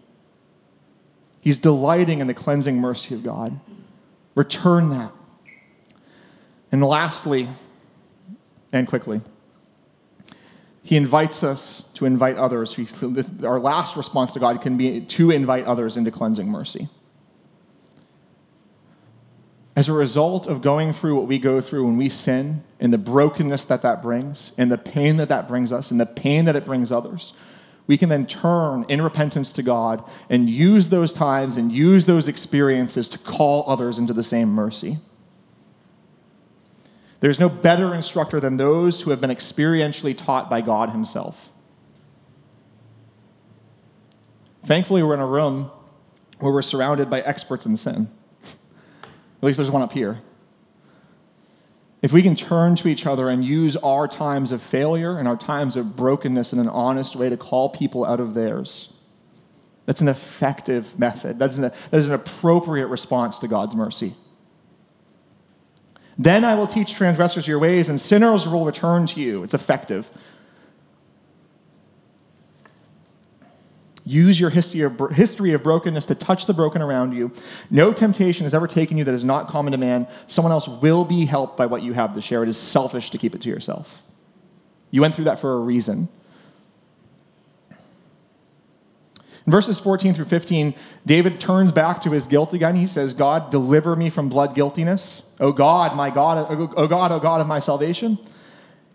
He's 1.41 1.59
delighting 1.59 2.19
in 2.19 2.27
the 2.27 2.35
cleansing 2.35 2.79
mercy 2.79 3.15
of 3.15 3.23
God. 3.23 3.59
Return 4.35 4.91
that. 4.91 5.13
And 6.73 6.83
lastly, 6.83 7.49
and 8.73 8.87
quickly, 8.87 9.21
he 10.87 10.97
invites 10.97 11.43
us 11.43 11.85
to 11.95 12.07
invite 12.07 12.37
others. 12.37 12.79
our 13.43 13.59
last 13.59 13.97
response 13.97 14.33
to 14.35 14.39
God 14.39 14.63
can 14.63 14.77
be 14.77 15.01
to 15.01 15.33
invite 15.33 15.65
others 15.65 15.97
into 15.97 16.13
cleansing 16.13 16.49
mercy. 16.49 16.89
As 19.75 19.89
a 19.89 19.93
result 19.93 20.47
of 20.47 20.63
going 20.63 20.93
through 20.93 21.17
what 21.17 21.27
we 21.27 21.41
go 21.41 21.61
through 21.61 21.87
when 21.87 21.97
we 21.97 22.09
sin 22.09 22.63
and 22.79 22.93
the 22.93 22.99
brokenness 22.99 23.65
that 23.65 23.83
that 23.83 24.01
brings, 24.01 24.53
and 24.57 24.71
the 24.71 24.79
pain 24.79 25.17
that 25.17 25.29
that 25.29 25.49
brings 25.49 25.73
us, 25.73 25.91
and 25.91 25.99
the 25.99 26.07
pain 26.07 26.45
that 26.45 26.55
it 26.55 26.65
brings 26.65 26.93
others, 26.93 27.33
we 27.89 27.99
can 27.99 28.09
then 28.09 28.25
turn 28.25 28.85
in 28.89 29.03
repentance 29.03 29.53
to 29.55 29.65
God 29.65 30.05
and 30.31 30.49
use 30.49 30.91
those 30.91 31.13
times 31.13 31.57
and 31.57 31.73
use 31.73 32.07
those 32.07 32.29
experiences 32.29 33.09
to 33.09 33.19
call 33.19 33.65
others 33.67 33.99
into 33.99 34.13
the 34.13 34.23
same 34.23 34.51
mercy. 34.51 34.99
There's 37.21 37.41
no 37.41 37.49
better 37.49 37.95
instructor 37.95 38.41
than 38.41 38.57
those 38.57 39.01
who 39.01 39.11
have 39.11 39.21
been 39.21 39.31
experientially 39.31 40.17
taught 40.17 40.51
by 40.51 40.61
God 40.61 40.91
Himself. 40.91 41.53
Thankfully, 44.65 45.03
we're 45.03 45.15
in 45.15 45.21
a 45.21 45.27
room 45.27 45.71
where 46.39 46.53
we're 46.53 46.63
surrounded 46.63 47.09
by 47.09 47.21
experts 47.21 47.65
in 47.67 47.77
sin. 47.77 48.11
At 48.43 49.43
least 49.43 49.57
there's 49.59 49.71
one 49.71 49.83
up 49.83 49.93
here. 49.93 50.21
If 52.03 52.13
we 52.13 52.23
can 52.23 52.37
turn 52.37 52.77
to 52.77 52.89
each 52.89 53.07
other 53.07 53.29
and 53.29 53.45
use 53.45 53.77
our 53.77 54.07
times 54.07 54.53
of 54.53 54.63
failure 54.63 55.19
and 55.19 55.27
our 55.27 55.37
times 55.37 55.77
of 55.77 55.97
brokenness 55.97 56.53
in 56.53 56.59
an 56.59 56.69
honest 56.69 57.17
way 57.17 57.29
to 57.29 57.37
call 57.37 57.69
people 57.69 58.05
out 58.05 58.21
of 58.21 58.35
theirs, 58.35 58.93
that's 59.87 60.01
an 60.01 60.09
effective 60.09 60.99
method. 60.99 61.39
That's 61.39 61.57
an, 61.57 61.63
that 61.63 61.93
is 61.93 62.07
an 62.07 62.13
appropriate 62.13 62.89
response 62.89 63.39
to 63.39 63.49
God's 63.49 63.75
mercy. 63.75 64.15
Then 66.19 66.45
I 66.45 66.55
will 66.55 66.67
teach 66.67 66.95
transgressors 66.95 67.47
your 67.47 67.59
ways, 67.59 67.89
and 67.89 68.01
sinners 68.01 68.49
will 68.49 68.65
return 68.65 69.07
to 69.09 69.21
you. 69.21 69.43
It's 69.43 69.55
effective. 69.55 70.11
Use 74.09 74.39
your 74.39 74.51
history 74.51 75.53
of, 75.53 75.63
brokenness 75.63 76.07
to 76.07 76.15
touch 76.15 76.47
the 76.47 76.55
broken 76.55 76.81
around 76.81 77.13
you. 77.13 77.33
No 77.71 77.93
temptation 77.93 78.45
has 78.45 78.55
ever 78.55 78.69
taken 78.69 78.97
you 78.97 79.05
that 79.05 79.15
is 79.15 79.25
not 79.25 79.49
common 79.49 79.73
to 79.73 79.79
man. 79.79 80.07
Someone 80.29 80.53
else 80.53 80.69
will 80.69 81.05
be 81.05 81.27
helped 81.27 81.57
by 81.57 81.67
what 81.67 81.83
you 81.83 81.93
have 81.93 82.15
to 82.15 82.21
share. 82.23 82.45
It 82.45 82.49
is 82.49 82.57
selfish 82.57 83.11
to 83.11 83.19
keep 83.19 83.35
it 83.35 83.41
to 83.43 83.49
yourself. 83.49 84.03
You 84.93 85.01
went 85.01 85.17
through 85.17 85.25
that 85.25 85.41
for 85.41 85.55
a 85.55 85.59
reason. 85.59 86.09
In 89.47 89.53
verses 89.53 89.79
14 89.79 90.13
through 90.13 90.25
15, 90.25 90.75
David 91.07 91.41
turns 91.41 91.71
back 91.71 92.01
to 92.03 92.11
his 92.11 92.25
guilt 92.25 92.53
again. 92.53 92.75
He 92.75 92.89
says, 92.89 93.15
God, 93.15 93.51
deliver 93.51 93.95
me 93.95 94.11
from 94.11 94.29
blood 94.29 94.57
guiltiness. 94.57 95.23
O 95.39 95.53
God, 95.53 95.97
my 95.97 96.11
God, 96.11 96.47
O 96.51 96.87
God, 96.89 97.13
O 97.13 97.21
God 97.21 97.41
of 97.41 97.47
my 97.47 97.61
salvation. 97.61 98.19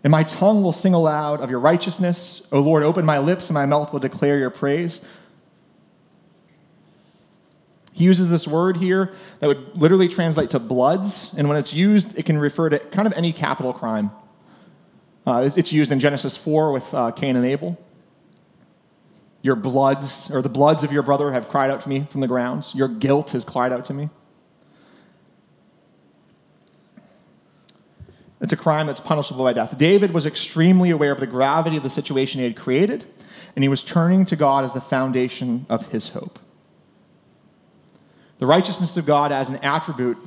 And 0.04 0.10
my 0.10 0.24
tongue 0.24 0.62
will 0.62 0.74
sing 0.74 0.92
aloud 0.92 1.40
of 1.40 1.48
your 1.48 1.60
righteousness. 1.60 2.42
O 2.52 2.60
Lord, 2.60 2.82
open 2.82 3.06
my 3.06 3.18
lips, 3.18 3.48
and 3.48 3.54
my 3.54 3.64
mouth 3.64 3.92
will 3.92 4.00
declare 4.00 4.38
your 4.38 4.50
praise. 4.50 5.00
He 7.92 8.04
uses 8.04 8.28
this 8.28 8.46
word 8.46 8.78
here 8.78 9.14
that 9.40 9.46
would 9.46 9.76
literally 9.76 10.08
translate 10.08 10.50
to 10.50 10.58
bloods, 10.58 11.32
and 11.36 11.48
when 11.48 11.56
it's 11.56 11.72
used, 11.72 12.18
it 12.18 12.26
can 12.26 12.36
refer 12.36 12.68
to 12.68 12.78
kind 12.78 13.06
of 13.06 13.12
any 13.14 13.32
capital 13.32 13.72
crime. 13.72 14.10
Uh, 15.26 15.50
it's 15.54 15.72
used 15.72 15.92
in 15.92 16.00
Genesis 16.00 16.36
4 16.36 16.72
with 16.72 16.92
uh, 16.92 17.10
Cain 17.12 17.36
and 17.36 17.46
Abel. 17.46 17.78
Your 19.42 19.56
bloods, 19.56 20.30
or 20.30 20.40
the 20.40 20.48
bloods 20.48 20.84
of 20.84 20.92
your 20.92 21.02
brother, 21.02 21.32
have 21.32 21.48
cried 21.48 21.70
out 21.70 21.80
to 21.82 21.88
me 21.88 22.06
from 22.08 22.20
the 22.20 22.28
grounds. 22.28 22.74
Your 22.74 22.88
guilt 22.88 23.30
has 23.30 23.44
cried 23.44 23.72
out 23.72 23.84
to 23.86 23.94
me. 23.94 24.08
It's 28.40 28.52
a 28.52 28.56
crime 28.56 28.86
that's 28.86 29.00
punishable 29.00 29.44
by 29.44 29.52
death. 29.52 29.76
David 29.78 30.12
was 30.14 30.26
extremely 30.26 30.90
aware 30.90 31.12
of 31.12 31.20
the 31.20 31.26
gravity 31.26 31.76
of 31.76 31.82
the 31.82 31.90
situation 31.90 32.38
he 32.38 32.44
had 32.44 32.56
created, 32.56 33.04
and 33.54 33.62
he 33.62 33.68
was 33.68 33.84
turning 33.84 34.24
to 34.26 34.36
God 34.36 34.64
as 34.64 34.72
the 34.72 34.80
foundation 34.80 35.66
of 35.68 35.92
his 35.92 36.08
hope. 36.08 36.38
The 38.38 38.46
righteousness 38.46 38.96
of 38.96 39.06
God 39.06 39.30
as 39.30 39.48
an 39.48 39.56
attribute 39.56 40.18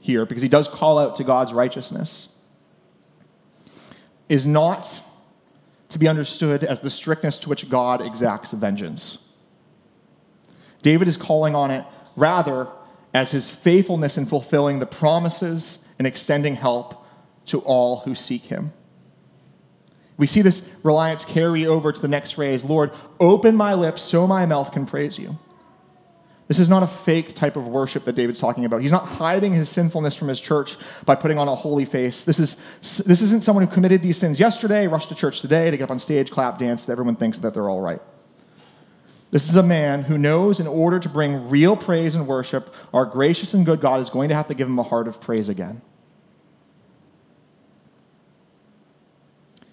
here, 0.00 0.26
because 0.26 0.42
he 0.42 0.48
does 0.48 0.66
call 0.66 0.98
out 0.98 1.14
to 1.16 1.24
God's 1.24 1.52
righteousness, 1.52 2.28
is 4.28 4.46
not 4.46 5.00
to 5.90 5.98
be 5.98 6.08
understood 6.08 6.64
as 6.64 6.80
the 6.80 6.90
strictness 6.90 7.38
to 7.38 7.48
which 7.48 7.68
God 7.68 8.00
exacts 8.00 8.52
vengeance. 8.52 9.18
David 10.82 11.08
is 11.08 11.16
calling 11.16 11.54
on 11.54 11.70
it 11.70 11.84
rather 12.16 12.68
as 13.12 13.30
his 13.32 13.48
faithfulness 13.48 14.16
in 14.16 14.24
fulfilling 14.26 14.78
the 14.78 14.86
promises 14.86 15.78
and 15.98 16.06
extending 16.06 16.54
help 16.54 17.06
to 17.46 17.60
all 17.60 18.00
who 18.00 18.14
seek 18.14 18.44
him. 18.44 18.72
We 20.16 20.26
see 20.26 20.42
this 20.42 20.62
reliance 20.82 21.24
carry 21.24 21.66
over 21.66 21.92
to 21.92 22.00
the 22.00 22.08
next 22.08 22.32
phrase 22.32 22.64
Lord, 22.64 22.92
open 23.18 23.56
my 23.56 23.74
lips 23.74 24.02
so 24.02 24.26
my 24.26 24.46
mouth 24.46 24.72
can 24.72 24.86
praise 24.86 25.18
you. 25.18 25.38
This 26.50 26.58
is 26.58 26.68
not 26.68 26.82
a 26.82 26.88
fake 26.88 27.36
type 27.36 27.56
of 27.56 27.68
worship 27.68 28.04
that 28.06 28.16
David's 28.16 28.40
talking 28.40 28.64
about. 28.64 28.82
He's 28.82 28.90
not 28.90 29.06
hiding 29.06 29.52
his 29.52 29.68
sinfulness 29.68 30.16
from 30.16 30.26
his 30.26 30.40
church 30.40 30.76
by 31.04 31.14
putting 31.14 31.38
on 31.38 31.46
a 31.46 31.54
holy 31.54 31.84
face. 31.84 32.24
This, 32.24 32.40
is, 32.40 32.56
this 33.04 33.22
isn't 33.22 33.44
someone 33.44 33.64
who 33.64 33.72
committed 33.72 34.02
these 34.02 34.18
sins 34.18 34.40
yesterday, 34.40 34.88
rushed 34.88 35.10
to 35.10 35.14
church 35.14 35.42
today 35.42 35.70
to 35.70 35.76
get 35.76 35.84
up 35.84 35.92
on 35.92 36.00
stage, 36.00 36.32
clap, 36.32 36.58
dance, 36.58 36.86
and 36.86 36.90
everyone 36.90 37.14
thinks 37.14 37.38
that 37.38 37.54
they're 37.54 37.70
all 37.70 37.80
right. 37.80 38.02
This 39.30 39.48
is 39.48 39.54
a 39.54 39.62
man 39.62 40.02
who 40.02 40.18
knows 40.18 40.58
in 40.58 40.66
order 40.66 40.98
to 40.98 41.08
bring 41.08 41.48
real 41.48 41.76
praise 41.76 42.16
and 42.16 42.26
worship, 42.26 42.74
our 42.92 43.06
gracious 43.06 43.54
and 43.54 43.64
good 43.64 43.80
God 43.80 44.00
is 44.00 44.10
going 44.10 44.28
to 44.30 44.34
have 44.34 44.48
to 44.48 44.54
give 44.54 44.66
him 44.66 44.80
a 44.80 44.82
heart 44.82 45.06
of 45.06 45.20
praise 45.20 45.48
again. 45.48 45.82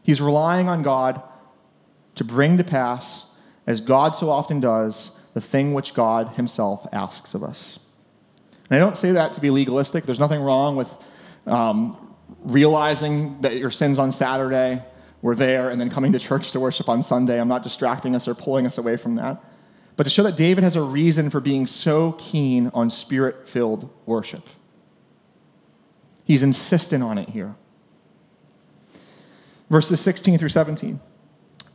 He's 0.03 0.21
relying 0.21 0.69
on 0.69 0.83
God 0.83 1.23
to 2.13 2.23
bring 2.23 2.55
to 2.59 2.63
pass, 2.63 3.25
as 3.65 3.81
God 3.81 4.15
so 4.15 4.29
often 4.29 4.59
does, 4.59 5.16
the 5.37 5.41
thing 5.41 5.75
which 5.75 5.93
God 5.93 6.29
Himself 6.29 6.87
asks 6.91 7.35
of 7.35 7.43
us. 7.43 7.77
And 8.71 8.81
I 8.81 8.83
don't 8.83 8.97
say 8.97 9.11
that 9.11 9.33
to 9.33 9.39
be 9.39 9.51
legalistic. 9.51 10.03
There's 10.03 10.19
nothing 10.19 10.41
wrong 10.41 10.75
with 10.75 10.91
um, 11.45 12.15
realizing 12.41 13.39
that 13.41 13.55
your 13.55 13.69
sins 13.69 13.99
on 13.99 14.11
Saturday 14.11 14.81
were 15.21 15.35
there 15.35 15.69
and 15.69 15.79
then 15.79 15.91
coming 15.91 16.11
to 16.13 16.17
church 16.17 16.53
to 16.53 16.59
worship 16.59 16.89
on 16.89 17.03
Sunday. 17.03 17.39
I'm 17.39 17.47
not 17.47 17.61
distracting 17.61 18.15
us 18.15 18.27
or 18.27 18.33
pulling 18.33 18.65
us 18.65 18.79
away 18.79 18.97
from 18.97 19.13
that. 19.17 19.43
But 19.95 20.05
to 20.05 20.09
show 20.09 20.23
that 20.23 20.35
David 20.35 20.63
has 20.63 20.75
a 20.75 20.81
reason 20.81 21.29
for 21.29 21.39
being 21.39 21.67
so 21.67 22.13
keen 22.13 22.71
on 22.73 22.89
spirit 22.89 23.47
filled 23.47 23.93
worship. 24.07 24.49
He's 26.23 26.41
insistent 26.41 27.03
on 27.03 27.19
it 27.19 27.29
here. 27.29 27.53
Verses 29.69 29.99
16 29.99 30.39
through 30.39 30.49
17. 30.49 30.99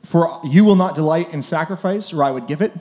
For 0.03 0.41
you 0.43 0.65
will 0.65 0.75
not 0.75 0.97
delight 0.97 1.33
in 1.33 1.43
sacrifice, 1.43 2.13
or 2.13 2.25
I 2.25 2.33
would 2.33 2.49
give 2.49 2.61
it. 2.61 2.73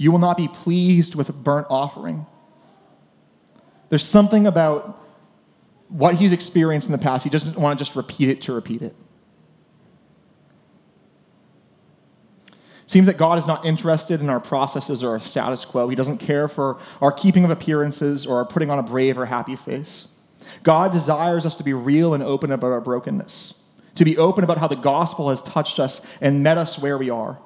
You 0.00 0.10
will 0.10 0.18
not 0.18 0.38
be 0.38 0.48
pleased 0.48 1.14
with 1.14 1.28
a 1.28 1.34
burnt 1.34 1.66
offering. 1.68 2.24
There's 3.90 4.02
something 4.02 4.46
about 4.46 4.98
what 5.90 6.14
he's 6.14 6.32
experienced 6.32 6.88
in 6.88 6.92
the 6.92 6.98
past. 6.98 7.22
He 7.22 7.28
doesn't 7.28 7.58
want 7.58 7.78
to 7.78 7.84
just 7.84 7.94
repeat 7.94 8.30
it 8.30 8.40
to 8.42 8.54
repeat 8.54 8.80
it. 8.80 8.96
Seems 12.86 13.04
that 13.08 13.18
God 13.18 13.38
is 13.38 13.46
not 13.46 13.66
interested 13.66 14.22
in 14.22 14.30
our 14.30 14.40
processes 14.40 15.04
or 15.04 15.10
our 15.10 15.20
status 15.20 15.66
quo. 15.66 15.90
He 15.90 15.96
doesn't 15.96 16.16
care 16.16 16.48
for 16.48 16.78
our 17.02 17.12
keeping 17.12 17.44
of 17.44 17.50
appearances 17.50 18.24
or 18.24 18.38
our 18.38 18.46
putting 18.46 18.70
on 18.70 18.78
a 18.78 18.82
brave 18.82 19.18
or 19.18 19.26
happy 19.26 19.54
face. 19.54 20.08
God 20.62 20.92
desires 20.92 21.44
us 21.44 21.56
to 21.56 21.62
be 21.62 21.74
real 21.74 22.14
and 22.14 22.22
open 22.22 22.52
about 22.52 22.72
our 22.72 22.80
brokenness, 22.80 23.52
to 23.96 24.06
be 24.06 24.16
open 24.16 24.44
about 24.44 24.56
how 24.56 24.66
the 24.66 24.76
gospel 24.76 25.28
has 25.28 25.42
touched 25.42 25.78
us 25.78 26.00
and 26.22 26.42
met 26.42 26.56
us 26.56 26.78
where 26.78 26.96
we 26.96 27.10
are. 27.10 27.38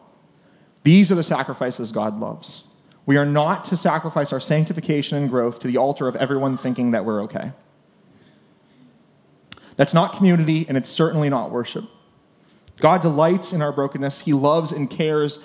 These 0.85 1.11
are 1.11 1.15
the 1.15 1.23
sacrifices 1.23 1.93
God 1.93 2.21
loves. 2.21 2.65
We 3.07 3.17
are 3.17 3.27
not 3.27 3.65
to 3.67 3.77
sacrifice 3.77 4.33
our 4.33 4.41
sanctification 4.41 5.19
and 5.19 5.29
growth 5.29 5.59
to 5.61 5.69
the 5.69 5.77
altar 5.77 6.09
of 6.09 6.17
everyone 6.17 6.57
thinking 6.57 6.93
that 6.93 7.05
we're 7.05 7.23
okay. 7.25 7.53
That's 9.77 9.93
not 9.93 10.17
community, 10.17 10.67
and 10.69 10.77
it's 10.77 10.91
certainly 10.91 11.29
not 11.29 11.51
worship. 11.51 11.85
God 12.79 13.03
delights 13.03 13.53
in 13.53 13.61
our 13.61 13.73
brokenness. 13.73 14.21
He 14.21 14.33
loves 14.33 14.73
and 14.73 14.89
cares 14.89 15.39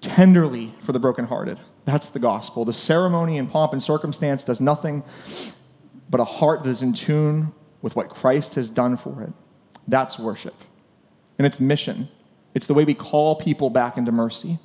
tenderly 0.00 0.74
for 0.80 0.92
the 0.92 0.98
brokenhearted. 0.98 1.58
That's 1.84 2.08
the 2.08 2.18
gospel. 2.18 2.64
The 2.64 2.72
ceremony 2.72 3.38
and 3.38 3.50
pomp 3.50 3.72
and 3.72 3.82
circumstance 3.82 4.44
does 4.44 4.60
nothing 4.60 5.04
but 6.10 6.20
a 6.20 6.24
heart 6.24 6.62
that 6.64 6.70
is 6.70 6.82
in 6.82 6.92
tune 6.92 7.52
with 7.82 7.96
what 7.96 8.08
Christ 8.08 8.54
has 8.54 8.68
done 8.68 8.96
for 8.96 9.22
it. 9.22 9.32
That's 9.88 10.18
worship. 10.18 10.54
And 11.38 11.46
it's 11.46 11.60
mission. 11.60 12.08
It's 12.56 12.66
the 12.66 12.72
way 12.72 12.86
we 12.86 12.94
call 12.94 13.36
people 13.36 13.68
back 13.68 13.98
into 13.98 14.10
mercy 14.10 14.58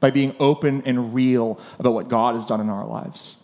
by 0.00 0.10
being 0.10 0.34
open 0.40 0.82
and 0.84 1.14
real 1.14 1.60
about 1.78 1.94
what 1.94 2.08
God 2.08 2.34
has 2.34 2.44
done 2.44 2.60
in 2.60 2.68
our 2.68 2.84
lives. 2.84 3.36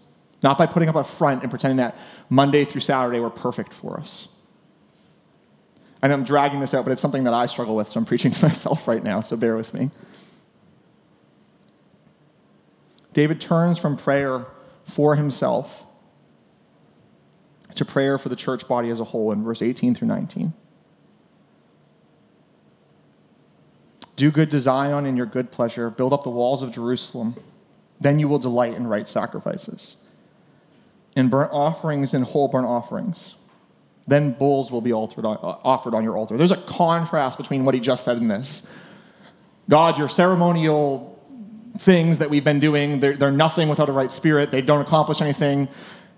Not 0.43 0.59
by 0.59 0.67
putting 0.67 0.89
up 0.89 0.97
a 0.97 1.05
front 1.05 1.43
and 1.43 1.51
pretending 1.53 1.77
that 1.77 1.97
Monday 2.29 2.65
through 2.65 2.81
Saturday 2.81 3.21
were 3.21 3.31
perfect 3.31 3.73
for 3.73 4.01
us. 4.01 4.27
Know 6.03 6.13
I'm 6.15 6.25
dragging 6.25 6.59
this 6.59 6.75
out, 6.75 6.85
but 6.85 6.91
it's 6.91 7.01
something 7.01 7.23
that 7.25 7.33
I 7.33 7.47
struggle 7.47 7.77
with, 7.77 7.89
so 7.89 8.01
I'm 8.01 8.07
preaching 8.07 8.31
to 8.33 8.45
myself 8.45 8.89
right 8.89 9.05
now, 9.05 9.21
so 9.21 9.37
bear 9.37 9.57
with 9.57 9.73
me. 9.73 9.91
David 13.13 13.41
turns 13.41 13.79
from 13.79 13.97
prayer 13.97 14.47
for 14.85 15.15
himself 15.15 15.87
to 17.77 17.85
prayer 17.85 18.19
for 18.19 18.31
the 18.31 18.37
church 18.37 18.67
body 18.67 18.91
as 18.91 18.99
a 18.99 19.05
whole 19.05 19.31
in 19.31 19.45
verse 19.45 19.63
18 19.63 19.95
through 19.95 20.09
19. 20.09 20.55
Do 24.17 24.31
good 24.31 24.51
to 24.51 24.59
Zion 24.59 25.07
in 25.07 25.17
your 25.17 25.27
good 25.27 25.53
pleasure. 25.53 25.91
Build 25.91 26.13
up 26.13 26.25
the 26.25 26.31
walls 26.31 26.63
of 26.63 26.73
Jerusalem. 26.73 27.37
Then 28.01 28.19
you 28.19 28.29
will 28.29 28.39
delight 28.39 28.75
in 28.75 28.87
right 28.87 29.09
sacrifices, 29.09 29.97
in 31.15 31.29
burnt 31.29 31.53
offerings 31.53 32.13
and 32.13 32.25
whole 32.25 32.49
burnt 32.49 32.67
offerings. 32.67 33.35
Then 34.07 34.33
bulls 34.33 34.71
will 34.71 34.81
be 34.81 34.93
altered, 34.93 35.25
uh, 35.25 35.37
offered 35.41 35.95
on 35.95 36.05
your 36.05 36.17
altar. 36.17 36.37
There's 36.37 36.51
a 36.51 36.57
contrast 36.57 37.39
between 37.39 37.65
what 37.65 37.75
he 37.75 37.81
just 37.81 38.05
said 38.05 38.19
and 38.19 38.31
this. 38.31 38.67
God, 39.69 39.99
your 39.99 40.09
ceremonial 40.09 41.19
things 41.79 42.19
that 42.19 42.31
we've 42.31 42.45
been 42.45 42.61
doing, 42.61 43.01
they're, 43.01 43.17
they're 43.17 43.33
nothing 43.33 43.69
without 43.69 43.89
a 43.89 43.93
right 43.93 44.13
spirit. 44.13 44.51
They 44.51 44.63
don't 44.63 44.81
accomplish 44.81 45.21
anything. 45.21 45.69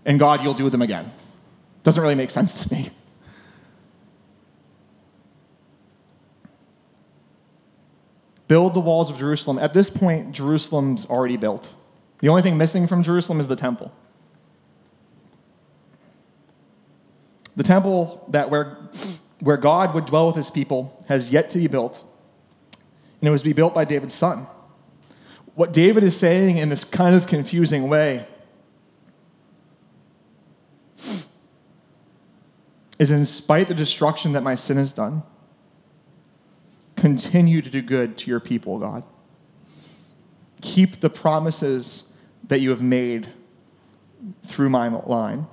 And 0.05 0.19
God, 0.19 0.43
you'll 0.43 0.55
do 0.55 0.69
them 0.69 0.83
again. 0.83 1.07
Doesn't 1.83 2.03
really 2.03 2.15
make 2.15 2.31
sense 2.31 2.65
to 2.65 2.75
me. 2.75 2.91
Build 8.49 8.75
the 8.75 8.81
walls 8.81 9.11
of 9.11 9.19
Jerusalem. 9.19 9.59
At 9.59 9.75
this 9.75 9.91
point, 9.91 10.33
Jerusalem's 10.33 11.07
already 11.07 11.37
built. 11.37 11.71
The 12.21 12.29
only 12.29 12.43
thing 12.43 12.57
missing 12.57 12.87
from 12.87 13.03
Jerusalem 13.03 13.39
is 13.39 13.47
the 13.47 13.57
temple. 13.57 13.93
The 17.55 17.63
temple 17.63 18.25
that 18.31 18.51
where, 18.51 18.79
where 19.41 19.57
God 19.57 19.95
would 19.95 20.07
dwell 20.07 20.27
with 20.29 20.37
his 20.37 20.51
people 20.51 21.05
has 21.09 21.31
yet 21.31 21.51
to 21.51 21.59
be 21.59 21.67
built, 21.67 22.05
and 23.21 23.29
it 23.29 23.31
was 23.31 23.43
to 23.43 23.49
be 23.49 23.53
built 23.53 23.75
by 23.75 23.85
David's 23.85 24.15
son. 24.15 24.47
What 25.55 25.73
David 25.73 26.05
is 26.05 26.17
saying 26.17 26.57
in 26.57 26.69
this 26.69 26.85
kind 26.85 27.17
of 27.17 27.27
confusing 27.27 27.89
way 27.89 28.27
is 32.99 33.11
in 33.11 33.25
spite 33.25 33.63
of 33.63 33.69
the 33.69 33.75
destruction 33.75 34.33
that 34.33 34.43
my 34.43 34.55
sin 34.55 34.77
has 34.77 34.93
done, 34.93 35.23
Continue 36.99 37.63
to 37.63 37.71
do 37.71 37.81
good 37.81 38.19
to 38.19 38.31
your 38.31 38.41
people, 38.41 38.79
God. 38.79 39.05
keep 40.61 41.01
the 41.01 41.11
promises 41.11 42.05
that 42.47 42.61
you 42.61 42.71
have 42.71 42.83
made 42.83 43.29
through 44.45 44.69
my 44.69 44.89
line. 44.89 45.47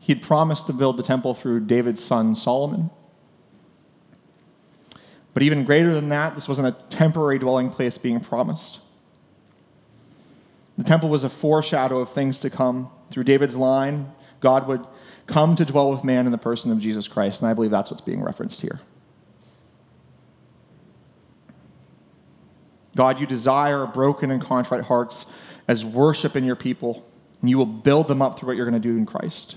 He'd 0.00 0.20
promised 0.20 0.66
to 0.66 0.72
build 0.72 0.96
the 0.96 1.02
temple 1.02 1.32
through 1.34 1.60
David's 1.60 2.04
son 2.04 2.34
Solomon. 2.34 2.90
But 5.32 5.42
even 5.42 5.64
greater 5.64 5.94
than 5.94 6.08
that, 6.10 6.34
this 6.34 6.48
wasn't 6.48 6.68
a 6.68 6.72
temporary 6.94 7.38
dwelling 7.38 7.70
place 7.70 7.96
being 7.96 8.20
promised. 8.20 8.80
The 10.76 10.84
temple 10.84 11.08
was 11.08 11.24
a 11.24 11.30
foreshadow 11.30 12.00
of 12.00 12.10
things 12.10 12.38
to 12.40 12.50
come. 12.50 12.90
Through 13.10 13.24
David's 13.24 13.56
line, 13.56 14.12
God 14.40 14.66
would 14.66 14.84
come 15.26 15.56
to 15.56 15.64
dwell 15.64 15.90
with 15.90 16.04
man 16.04 16.26
in 16.26 16.32
the 16.32 16.38
person 16.38 16.70
of 16.72 16.78
Jesus 16.78 17.08
Christ, 17.08 17.40
and 17.40 17.50
I 17.50 17.54
believe 17.54 17.70
that's 17.70 17.90
what's 17.90 18.02
being 18.02 18.22
referenced 18.22 18.60
here. 18.60 18.80
God, 22.94 23.18
you 23.18 23.26
desire 23.26 23.86
broken 23.86 24.30
and 24.30 24.42
contrite 24.42 24.84
hearts 24.84 25.26
as 25.66 25.84
worship 25.84 26.36
in 26.36 26.44
your 26.44 26.56
people, 26.56 27.04
and 27.40 27.48
you 27.48 27.56
will 27.56 27.66
build 27.66 28.08
them 28.08 28.20
up 28.20 28.38
through 28.38 28.48
what 28.48 28.56
you're 28.56 28.68
going 28.68 28.80
to 28.80 28.88
do 28.88 28.96
in 28.96 29.06
Christ. 29.06 29.56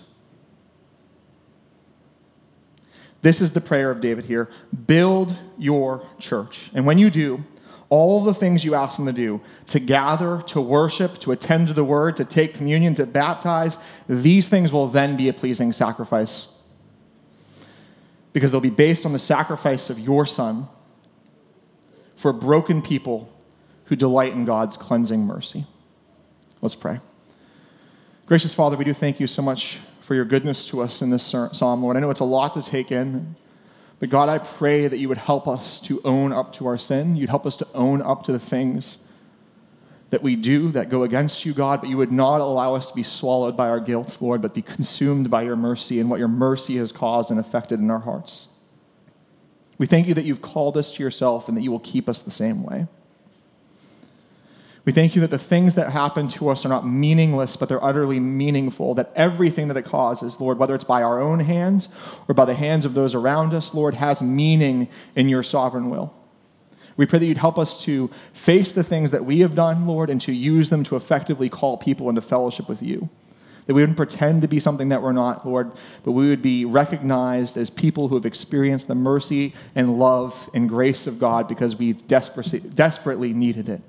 This 3.22 3.42
is 3.42 3.52
the 3.52 3.62
prayer 3.62 3.90
of 3.90 4.02
David 4.02 4.26
here 4.26 4.50
build 4.86 5.36
your 5.58 6.08
church. 6.20 6.70
And 6.74 6.86
when 6.86 7.00
you 7.00 7.10
do, 7.10 7.44
all 7.90 8.24
the 8.24 8.34
things 8.34 8.66
you 8.66 8.76
ask 8.76 8.98
them 8.98 9.06
to 9.06 9.14
do 9.14 9.42
to 9.68 9.80
gather, 9.80 10.42
to 10.48 10.60
worship, 10.60 11.18
to 11.20 11.32
attend 11.32 11.68
to 11.68 11.74
the 11.74 11.84
word, 11.84 12.18
to 12.18 12.26
take 12.26 12.54
communion, 12.54 12.96
to 12.96 13.06
baptize 13.06 13.78
these 14.08 14.48
things 14.48 14.72
will 14.72 14.88
then 14.88 15.18
be 15.18 15.30
a 15.30 15.34
pleasing 15.34 15.72
sacrifice. 15.74 16.48
Because 18.34 18.52
they'll 18.52 18.62
be 18.62 18.70
based 18.70 19.06
on 19.06 19.14
the 19.14 19.20
sacrifice 19.20 19.90
of 19.90 20.00
your 20.00 20.26
son 20.26 20.66
for 22.16 22.34
broken 22.34 22.82
people 22.82 23.32
who 23.86 23.96
delight 23.96 24.34
in 24.34 24.46
God's 24.46 24.78
cleansing 24.78 25.26
mercy. 25.26 25.66
Let's 26.62 26.76
pray. 26.76 27.00
Gracious 28.26 28.54
Father, 28.54 28.76
we 28.76 28.84
do 28.84 28.94
thank 28.94 29.20
you 29.20 29.28
so 29.28 29.42
much 29.42 29.80
for 30.00 30.16
your 30.16 30.26
goodness 30.26 30.68
to 30.68 30.82
us 30.82 31.02
in 31.02 31.12
this 31.12 31.24
psalm, 31.24 31.84
Lord. 31.84 31.98
I 31.98 32.00
know 32.00 32.10
it's 32.10 32.20
a 32.20 32.26
lot 32.26 32.54
to 32.56 32.62
take 32.62 32.92
in, 32.92 33.36
but 34.06 34.12
God, 34.12 34.30
I 34.30 34.38
pray 34.38 34.88
that 34.88 35.00
you 35.00 35.10
would 35.10 35.18
help 35.18 35.48
us 35.48 35.82
to 35.82 36.00
own 36.06 36.32
up 36.32 36.54
to 36.54 36.68
our 36.68 36.78
sin. 36.78 37.16
You'd 37.16 37.32
help 37.32 37.48
us 37.48 37.56
to 37.56 37.68
own 37.74 38.04
up 38.04 38.22
to 38.26 38.32
the 38.32 38.38
things 38.38 39.00
that 40.12 40.22
we 40.22 40.36
do 40.36 40.70
that 40.74 40.92
go 40.92 41.02
against 41.02 41.44
you, 41.44 41.56
God, 41.56 41.82
but 41.82 41.90
you 41.90 41.98
would 41.98 42.12
not 42.12 42.40
allow 42.40 42.76
us 42.76 42.88
to 42.90 42.96
be 42.96 43.02
swallowed 43.02 43.58
by 43.58 43.68
our 43.68 43.80
guilt, 43.80 44.16
Lord, 44.22 44.44
but 44.44 44.54
be 44.54 44.62
consumed 44.62 45.32
by 45.32 45.42
your 45.42 45.56
mercy 45.56 46.00
and 46.00 46.08
what 46.08 46.20
your 46.20 46.28
mercy 46.28 46.78
has 46.78 46.92
caused 46.92 47.32
and 47.32 47.40
affected 47.40 47.80
in 47.80 47.90
our 47.90 47.98
hearts. 47.98 48.50
We 49.80 49.88
thank 49.88 50.06
you 50.06 50.14
that 50.14 50.24
you've 50.24 50.44
called 50.44 50.78
us 50.78 50.92
to 50.92 51.02
yourself 51.02 51.48
and 51.48 51.58
that 51.58 51.62
you 51.62 51.72
will 51.72 51.80
keep 51.80 52.08
us 52.08 52.22
the 52.22 52.30
same 52.30 52.62
way. 52.62 52.86
We 54.86 54.92
thank 54.92 55.16
you 55.16 55.22
that 55.22 55.32
the 55.32 55.40
things 55.40 55.74
that 55.76 55.90
happen 55.90 56.28
to 56.30 56.48
us 56.50 56.64
are 56.64 56.70
not 56.70 56.88
meaningless, 56.88 57.56
but 57.56 57.68
they're 57.68 57.84
utterly 57.84 58.20
meaningful. 58.20 58.94
That 58.94 59.12
everything 59.16 59.68
that 59.68 59.78
it 59.78 59.86
causes, 59.86 60.40
Lord, 60.40 60.60
whether 60.60 60.76
it's 60.76 60.84
by 60.84 61.02
our 61.02 61.20
own 61.20 61.40
hands 61.40 61.90
or 62.28 62.36
by 62.36 62.46
the 62.46 62.54
hands 62.54 62.86
of 62.86 62.94
those 62.94 63.16
around 63.16 63.54
us, 63.56 63.74
Lord, 63.74 63.96
has 63.96 64.22
meaning 64.22 64.88
in 65.16 65.28
your 65.28 65.42
sovereign 65.42 65.90
will. 65.90 66.14
We 66.98 67.08
pray 67.08 67.18
that 67.18 67.26
you'd 67.26 67.40
help 67.40 67.58
us 67.58 67.84
to 67.86 68.10
face 68.32 68.74
the 68.74 68.84
things 68.84 69.10
that 69.10 69.26
we 69.26 69.40
have 69.40 69.56
done, 69.56 69.88
Lord, 69.88 70.12
and 70.12 70.22
to 70.22 70.32
use 70.32 70.70
them 70.70 70.84
to 70.84 70.96
effectively 70.96 71.50
call 71.50 71.78
people 71.78 72.08
into 72.08 72.22
fellowship 72.22 72.70
with 72.70 72.84
you. 72.84 73.10
That 73.66 73.74
we 73.74 73.82
wouldn't 73.82 73.98
pretend 73.98 74.44
to 74.44 74.48
be 74.48 74.60
something 74.60 74.90
that 74.90 75.02
we're 75.02 75.14
not, 75.14 75.48
Lord, 75.48 75.72
but 76.04 76.12
we 76.12 76.30
would 76.30 76.44
be 76.44 76.64
recognized 76.64 77.58
as 77.58 77.72
people 77.72 78.10
who 78.10 78.16
have 78.16 78.26
experienced 78.26 78.88
the 78.88 78.94
mercy 78.94 79.56
and 79.74 79.98
love 79.98 80.48
and 80.54 80.70
grace 80.70 81.08
of 81.08 81.18
God 81.20 81.48
because 81.48 81.76
we've 81.76 82.08
desperately 82.08 83.34
needed 83.34 83.68
it. 83.68 83.82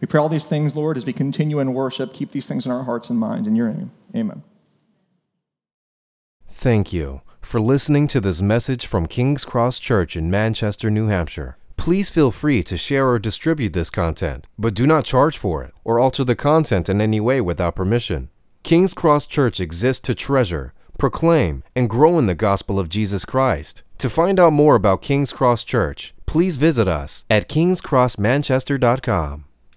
We 0.00 0.06
pray 0.06 0.20
all 0.20 0.28
these 0.28 0.46
things, 0.46 0.74
Lord, 0.74 0.96
as 0.96 1.04
we 1.04 1.12
continue 1.12 1.60
in 1.60 1.74
worship. 1.74 2.14
Keep 2.14 2.32
these 2.32 2.46
things 2.46 2.64
in 2.64 2.72
our 2.72 2.84
hearts 2.84 3.10
and 3.10 3.18
minds. 3.18 3.46
In 3.46 3.54
your 3.54 3.68
name, 3.68 3.90
amen. 4.14 4.42
Thank 6.48 6.92
you 6.92 7.20
for 7.40 7.60
listening 7.60 8.06
to 8.08 8.20
this 8.20 8.42
message 8.42 8.86
from 8.86 9.06
King's 9.06 9.44
Cross 9.44 9.80
Church 9.80 10.16
in 10.16 10.30
Manchester, 10.30 10.90
New 10.90 11.06
Hampshire. 11.08 11.56
Please 11.76 12.10
feel 12.10 12.30
free 12.30 12.62
to 12.64 12.76
share 12.76 13.08
or 13.08 13.18
distribute 13.18 13.72
this 13.72 13.88
content, 13.88 14.46
but 14.58 14.74
do 14.74 14.86
not 14.86 15.04
charge 15.04 15.38
for 15.38 15.62
it 15.62 15.72
or 15.84 15.98
alter 15.98 16.24
the 16.24 16.36
content 16.36 16.90
in 16.90 17.00
any 17.00 17.20
way 17.20 17.40
without 17.40 17.76
permission. 17.76 18.28
King's 18.62 18.92
Cross 18.92 19.28
Church 19.28 19.60
exists 19.60 20.02
to 20.06 20.14
treasure, 20.14 20.74
proclaim, 20.98 21.62
and 21.74 21.88
grow 21.88 22.18
in 22.18 22.26
the 22.26 22.34
gospel 22.34 22.78
of 22.78 22.90
Jesus 22.90 23.24
Christ. 23.24 23.82
To 23.98 24.10
find 24.10 24.38
out 24.38 24.52
more 24.52 24.74
about 24.74 25.02
King's 25.02 25.32
Cross 25.32 25.64
Church, 25.64 26.12
please 26.26 26.58
visit 26.58 26.86
us 26.86 27.24
at 27.30 27.48
kingscrossmanchester.com. 27.48 29.44